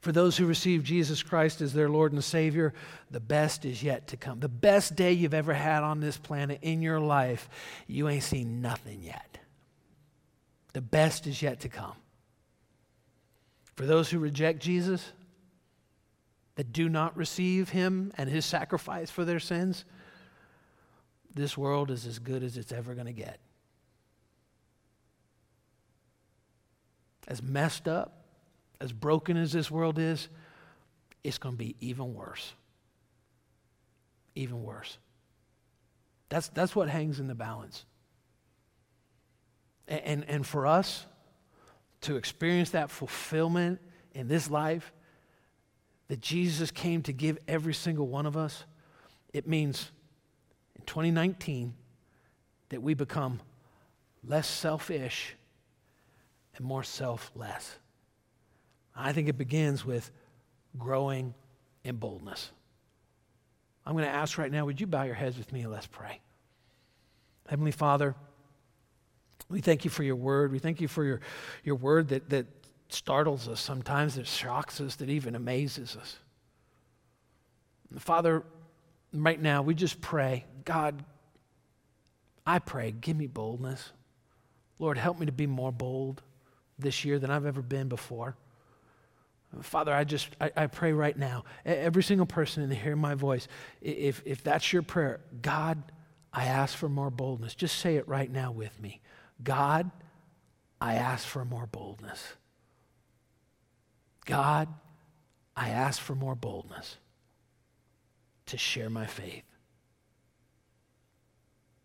For 0.00 0.12
those 0.12 0.36
who 0.36 0.46
receive 0.46 0.84
Jesus 0.84 1.22
Christ 1.22 1.62
as 1.62 1.72
their 1.72 1.88
Lord 1.88 2.12
and 2.12 2.22
Savior, 2.22 2.74
the 3.10 3.18
best 3.18 3.64
is 3.64 3.82
yet 3.82 4.08
to 4.08 4.18
come. 4.18 4.40
The 4.40 4.48
best 4.48 4.94
day 4.94 5.12
you've 5.12 5.34
ever 5.34 5.54
had 5.54 5.82
on 5.82 6.00
this 6.00 6.18
planet 6.18 6.58
in 6.60 6.82
your 6.82 7.00
life, 7.00 7.48
you 7.86 8.08
ain't 8.08 8.22
seen 8.22 8.60
nothing 8.60 9.00
yet. 9.02 9.38
The 10.74 10.82
best 10.82 11.26
is 11.26 11.40
yet 11.40 11.60
to 11.60 11.70
come. 11.70 11.94
For 13.74 13.86
those 13.86 14.10
who 14.10 14.18
reject 14.18 14.62
Jesus, 14.62 15.12
that 16.56 16.72
do 16.72 16.88
not 16.88 17.16
receive 17.16 17.70
him 17.70 18.12
and 18.16 18.30
his 18.30 18.44
sacrifice 18.44 19.10
for 19.10 19.24
their 19.24 19.40
sins, 19.40 19.84
this 21.34 21.58
world 21.58 21.90
is 21.90 22.06
as 22.06 22.18
good 22.18 22.44
as 22.44 22.56
it's 22.56 22.70
ever 22.70 22.94
going 22.94 23.06
to 23.06 23.12
get. 23.12 23.40
As 27.26 27.42
messed 27.42 27.88
up, 27.88 28.24
as 28.80 28.92
broken 28.92 29.36
as 29.36 29.50
this 29.50 29.70
world 29.70 29.98
is, 29.98 30.28
it's 31.24 31.38
going 31.38 31.54
to 31.54 31.58
be 31.58 31.74
even 31.80 32.14
worse. 32.14 32.52
Even 34.36 34.62
worse. 34.62 34.98
That's, 36.28 36.48
that's 36.48 36.76
what 36.76 36.88
hangs 36.88 37.18
in 37.18 37.26
the 37.26 37.34
balance. 37.34 37.84
And, 39.88 40.00
and, 40.02 40.24
and 40.28 40.46
for 40.46 40.66
us 40.66 41.06
to 42.04 42.16
experience 42.16 42.70
that 42.70 42.90
fulfillment 42.90 43.80
in 44.14 44.28
this 44.28 44.50
life 44.50 44.92
that 46.08 46.20
Jesus 46.20 46.70
came 46.70 47.02
to 47.02 47.12
give 47.12 47.38
every 47.48 47.74
single 47.74 48.06
one 48.06 48.26
of 48.26 48.36
us, 48.36 48.64
it 49.32 49.48
means 49.48 49.90
in 50.76 50.84
2019 50.84 51.74
that 52.68 52.82
we 52.82 52.94
become 52.94 53.40
less 54.22 54.46
selfish 54.46 55.34
and 56.56 56.66
more 56.66 56.82
selfless. 56.82 57.78
I 58.94 59.12
think 59.12 59.28
it 59.28 59.38
begins 59.38 59.84
with 59.84 60.10
growing 60.78 61.34
in 61.84 61.96
boldness. 61.96 62.50
I'm 63.86 63.94
going 63.94 64.04
to 64.04 64.10
ask 64.10 64.38
right 64.38 64.50
now, 64.50 64.66
would 64.66 64.80
you 64.80 64.86
bow 64.86 65.02
your 65.02 65.14
heads 65.14 65.36
with 65.36 65.52
me 65.52 65.62
and 65.62 65.72
let's 65.72 65.86
pray? 65.86 66.20
Heavenly 67.48 67.72
Father, 67.72 68.14
we 69.48 69.60
thank 69.60 69.84
you 69.84 69.90
for 69.90 70.02
your 70.02 70.16
word. 70.16 70.52
We 70.52 70.58
thank 70.58 70.80
you 70.80 70.88
for 70.88 71.04
your, 71.04 71.20
your 71.62 71.76
word 71.76 72.08
that, 72.08 72.30
that 72.30 72.46
startles 72.88 73.48
us 73.48 73.60
sometimes, 73.60 74.14
that 74.16 74.26
shocks 74.26 74.80
us, 74.80 74.96
that 74.96 75.10
even 75.10 75.34
amazes 75.34 75.96
us. 75.96 76.18
Father, 77.98 78.42
right 79.12 79.40
now, 79.40 79.62
we 79.62 79.74
just 79.74 80.00
pray, 80.00 80.44
God, 80.64 81.04
I 82.46 82.58
pray, 82.58 82.92
give 82.92 83.16
me 83.16 83.26
boldness. 83.26 83.92
Lord, 84.78 84.98
help 84.98 85.18
me 85.18 85.26
to 85.26 85.32
be 85.32 85.46
more 85.46 85.72
bold 85.72 86.22
this 86.78 87.04
year 87.04 87.18
than 87.18 87.30
I've 87.30 87.46
ever 87.46 87.62
been 87.62 87.88
before. 87.88 88.36
Father, 89.62 89.92
I 89.94 90.02
just 90.02 90.30
I, 90.40 90.50
I, 90.56 90.66
pray 90.66 90.92
right 90.92 91.16
now, 91.16 91.44
every 91.64 92.02
single 92.02 92.26
person 92.26 92.64
in 92.64 92.68
the 92.68 92.74
hear 92.74 92.96
my 92.96 93.14
voice, 93.14 93.46
if 93.80 94.20
if 94.24 94.42
that's 94.42 94.72
your 94.72 94.82
prayer, 94.82 95.20
God, 95.42 95.80
I 96.32 96.46
ask 96.46 96.76
for 96.76 96.88
more 96.88 97.10
boldness. 97.10 97.54
Just 97.54 97.78
say 97.78 97.94
it 97.94 98.08
right 98.08 98.28
now 98.28 98.50
with 98.50 98.80
me. 98.80 99.00
God, 99.44 99.90
I 100.80 100.94
ask 100.94 101.26
for 101.26 101.44
more 101.44 101.66
boldness. 101.66 102.34
God, 104.24 104.68
I 105.56 105.68
ask 105.68 106.00
for 106.00 106.14
more 106.14 106.34
boldness 106.34 106.96
to 108.46 108.58
share 108.58 108.90
my 108.90 109.06
faith. 109.06 109.44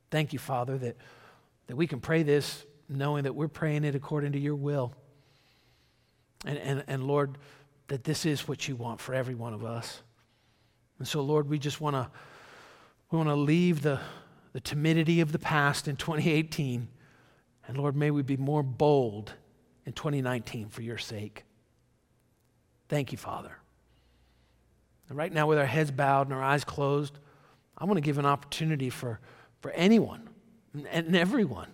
Thank 0.09 0.33
you, 0.33 0.39
Father, 0.39 0.77
that, 0.77 0.97
that 1.67 1.75
we 1.75 1.85
can 1.85 1.99
pray 1.99 2.23
this 2.23 2.65
knowing 2.87 3.23
that 3.23 3.35
we're 3.35 3.47
praying 3.47 3.83
it 3.83 3.93
according 3.93 4.31
to 4.31 4.39
your 4.39 4.55
will. 4.55 4.93
And, 6.45 6.57
and, 6.57 6.83
and 6.87 7.03
Lord, 7.03 7.37
that 7.89 8.03
this 8.03 8.25
is 8.25 8.47
what 8.47 8.67
you 8.67 8.75
want 8.75 8.99
for 8.99 9.13
every 9.13 9.35
one 9.35 9.53
of 9.53 9.63
us. 9.63 10.01
And 10.97 11.07
so, 11.07 11.21
Lord, 11.21 11.47
we 11.47 11.59
just 11.59 11.79
want 11.79 11.95
to 11.95 12.09
we 13.11 13.17
want 13.17 13.29
to 13.29 13.35
leave 13.35 13.81
the, 13.81 13.99
the 14.53 14.59
timidity 14.59 15.19
of 15.19 15.31
the 15.31 15.39
past 15.39 15.87
in 15.87 15.95
2018. 15.95 16.87
And 17.69 17.77
Lord, 17.77 17.95
may 17.95 18.09
we 18.09 18.23
be 18.23 18.35
more 18.35 18.63
bold 18.63 19.31
in 19.85 19.93
2019 19.93 20.69
for 20.69 20.81
your 20.81 20.97
sake. 20.97 21.45
Thank 22.87 23.11
you, 23.11 23.17
Father. 23.19 23.51
And 25.07 25.15
right 25.15 25.31
now, 25.31 25.45
with 25.45 25.59
our 25.59 25.67
heads 25.67 25.91
bowed 25.91 26.25
and 26.25 26.33
our 26.33 26.41
eyes 26.41 26.63
closed, 26.63 27.19
I 27.77 27.85
want 27.85 27.97
to 27.97 28.01
give 28.01 28.17
an 28.17 28.25
opportunity 28.25 28.89
for, 28.89 29.19
for 29.61 29.69
anyone 29.69 30.29
and 30.89 31.15
everyone. 31.15 31.67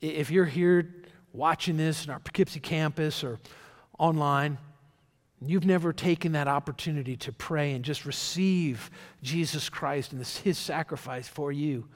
If 0.00 0.30
you're 0.30 0.46
here 0.46 0.94
watching 1.34 1.76
this 1.76 2.06
in 2.06 2.10
our 2.10 2.18
Poughkeepsie 2.18 2.60
campus 2.60 3.22
or 3.22 3.40
online, 3.98 4.56
you've 5.44 5.66
never 5.66 5.92
taken 5.92 6.32
that 6.32 6.48
opportunity 6.48 7.14
to 7.18 7.32
pray 7.32 7.72
and 7.72 7.84
just 7.84 8.06
receive 8.06 8.90
Jesus 9.22 9.68
Christ 9.68 10.12
and 10.12 10.26
his 10.26 10.56
sacrifice 10.56 11.28
for 11.28 11.52
you 11.52 11.88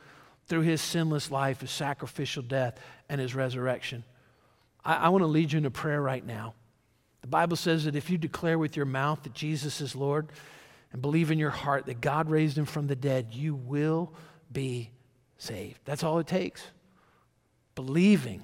through 0.48 0.62
his 0.62 0.80
sinless 0.80 1.30
life, 1.30 1.60
his 1.60 1.70
sacrificial 1.70 2.42
death, 2.42 2.78
and 3.08 3.20
his 3.20 3.34
resurrection, 3.34 4.04
I, 4.84 4.94
I 4.94 5.08
want 5.10 5.22
to 5.22 5.26
lead 5.26 5.52
you 5.52 5.58
in 5.58 5.66
a 5.66 5.70
prayer 5.70 6.00
right 6.00 6.24
now. 6.24 6.54
The 7.20 7.28
Bible 7.28 7.56
says 7.56 7.84
that 7.84 7.96
if 7.96 8.10
you 8.10 8.18
declare 8.18 8.58
with 8.58 8.76
your 8.76 8.86
mouth 8.86 9.22
that 9.24 9.34
Jesus 9.34 9.80
is 9.80 9.94
Lord 9.94 10.28
and 10.92 11.02
believe 11.02 11.30
in 11.30 11.38
your 11.38 11.50
heart 11.50 11.86
that 11.86 12.00
God 12.00 12.30
raised 12.30 12.56
him 12.56 12.64
from 12.64 12.86
the 12.86 12.96
dead, 12.96 13.28
you 13.32 13.54
will 13.54 14.14
be 14.50 14.90
saved. 15.36 15.80
That's 15.84 16.02
all 16.02 16.18
it 16.18 16.26
takes. 16.26 16.62
Believing, 17.74 18.42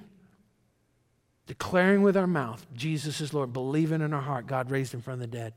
declaring 1.47 2.01
with 2.01 2.15
our 2.15 2.27
mouth 2.27 2.65
Jesus 2.73 3.21
is 3.21 3.33
Lord, 3.33 3.53
believing 3.53 4.01
in 4.01 4.13
our 4.13 4.21
heart 4.21 4.47
God 4.47 4.71
raised 4.71 4.93
him 4.93 5.01
from 5.01 5.19
the 5.19 5.27
dead. 5.27 5.53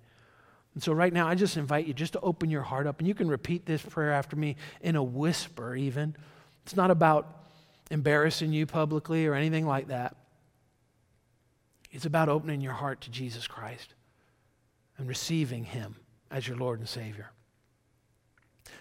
And 0.74 0.82
so, 0.82 0.92
right 0.92 1.12
now, 1.12 1.26
I 1.26 1.34
just 1.34 1.56
invite 1.56 1.86
you 1.86 1.94
just 1.94 2.12
to 2.12 2.20
open 2.20 2.50
your 2.50 2.62
heart 2.62 2.86
up, 2.86 3.00
and 3.00 3.08
you 3.08 3.14
can 3.14 3.28
repeat 3.28 3.66
this 3.66 3.82
prayer 3.82 4.12
after 4.12 4.36
me 4.36 4.54
in 4.80 4.94
a 4.94 5.02
whisper, 5.02 5.74
even. 5.74 6.14
It's 6.68 6.76
not 6.76 6.90
about 6.90 7.46
embarrassing 7.90 8.52
you 8.52 8.66
publicly 8.66 9.24
or 9.24 9.32
anything 9.32 9.66
like 9.66 9.88
that. 9.88 10.14
It's 11.90 12.04
about 12.04 12.28
opening 12.28 12.60
your 12.60 12.74
heart 12.74 13.00
to 13.00 13.10
Jesus 13.10 13.46
Christ 13.46 13.94
and 14.98 15.08
receiving 15.08 15.64
Him 15.64 15.96
as 16.30 16.46
your 16.46 16.58
Lord 16.58 16.78
and 16.78 16.86
Savior. 16.86 17.30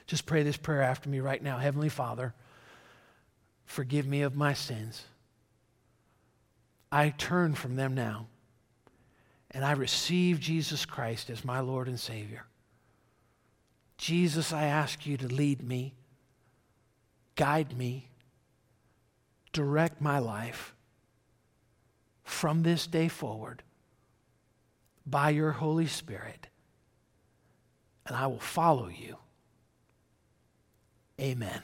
Just 0.06 0.26
pray 0.26 0.43
this 0.43 0.58
prayer 0.58 0.82
after 0.82 1.08
me 1.08 1.21
right 1.21 1.41
now. 1.41 1.60
Heavenly 1.60 1.88
Father, 1.88 2.34
forgive 3.63 4.06
me 4.06 4.21
of 4.21 4.36
my 4.36 4.52
sins. 4.52 5.06
I 6.91 7.12
turn 7.12 7.56
from 7.56 7.78
them 7.78 7.95
now, 7.95 8.28
and 9.52 9.63
I 9.63 9.71
receive 9.71 10.41
Jesus 10.41 10.86
Christ 10.86 11.30
as 11.30 11.45
my 11.45 11.62
Lord 11.62 11.88
and 11.88 11.97
Savior. 11.97 12.47
Jesus, 13.97 14.52
I 14.52 14.65
ask 14.65 15.06
you 15.06 15.15
to 15.15 15.28
lead 15.28 15.63
me, 15.63 15.93
guide 17.38 17.78
me, 17.78 18.10
direct 19.54 20.02
my 20.02 20.19
life 20.19 20.76
from 22.26 22.63
this 22.63 22.86
day 22.86 23.08
forward 23.08 23.63
by 25.06 25.30
your 25.30 25.54
Holy 25.54 25.88
Spirit, 25.88 26.47
and 28.06 28.17
I 28.17 28.28
will 28.28 28.39
follow 28.39 28.89
you. 28.89 29.15
Amen. 31.21 31.62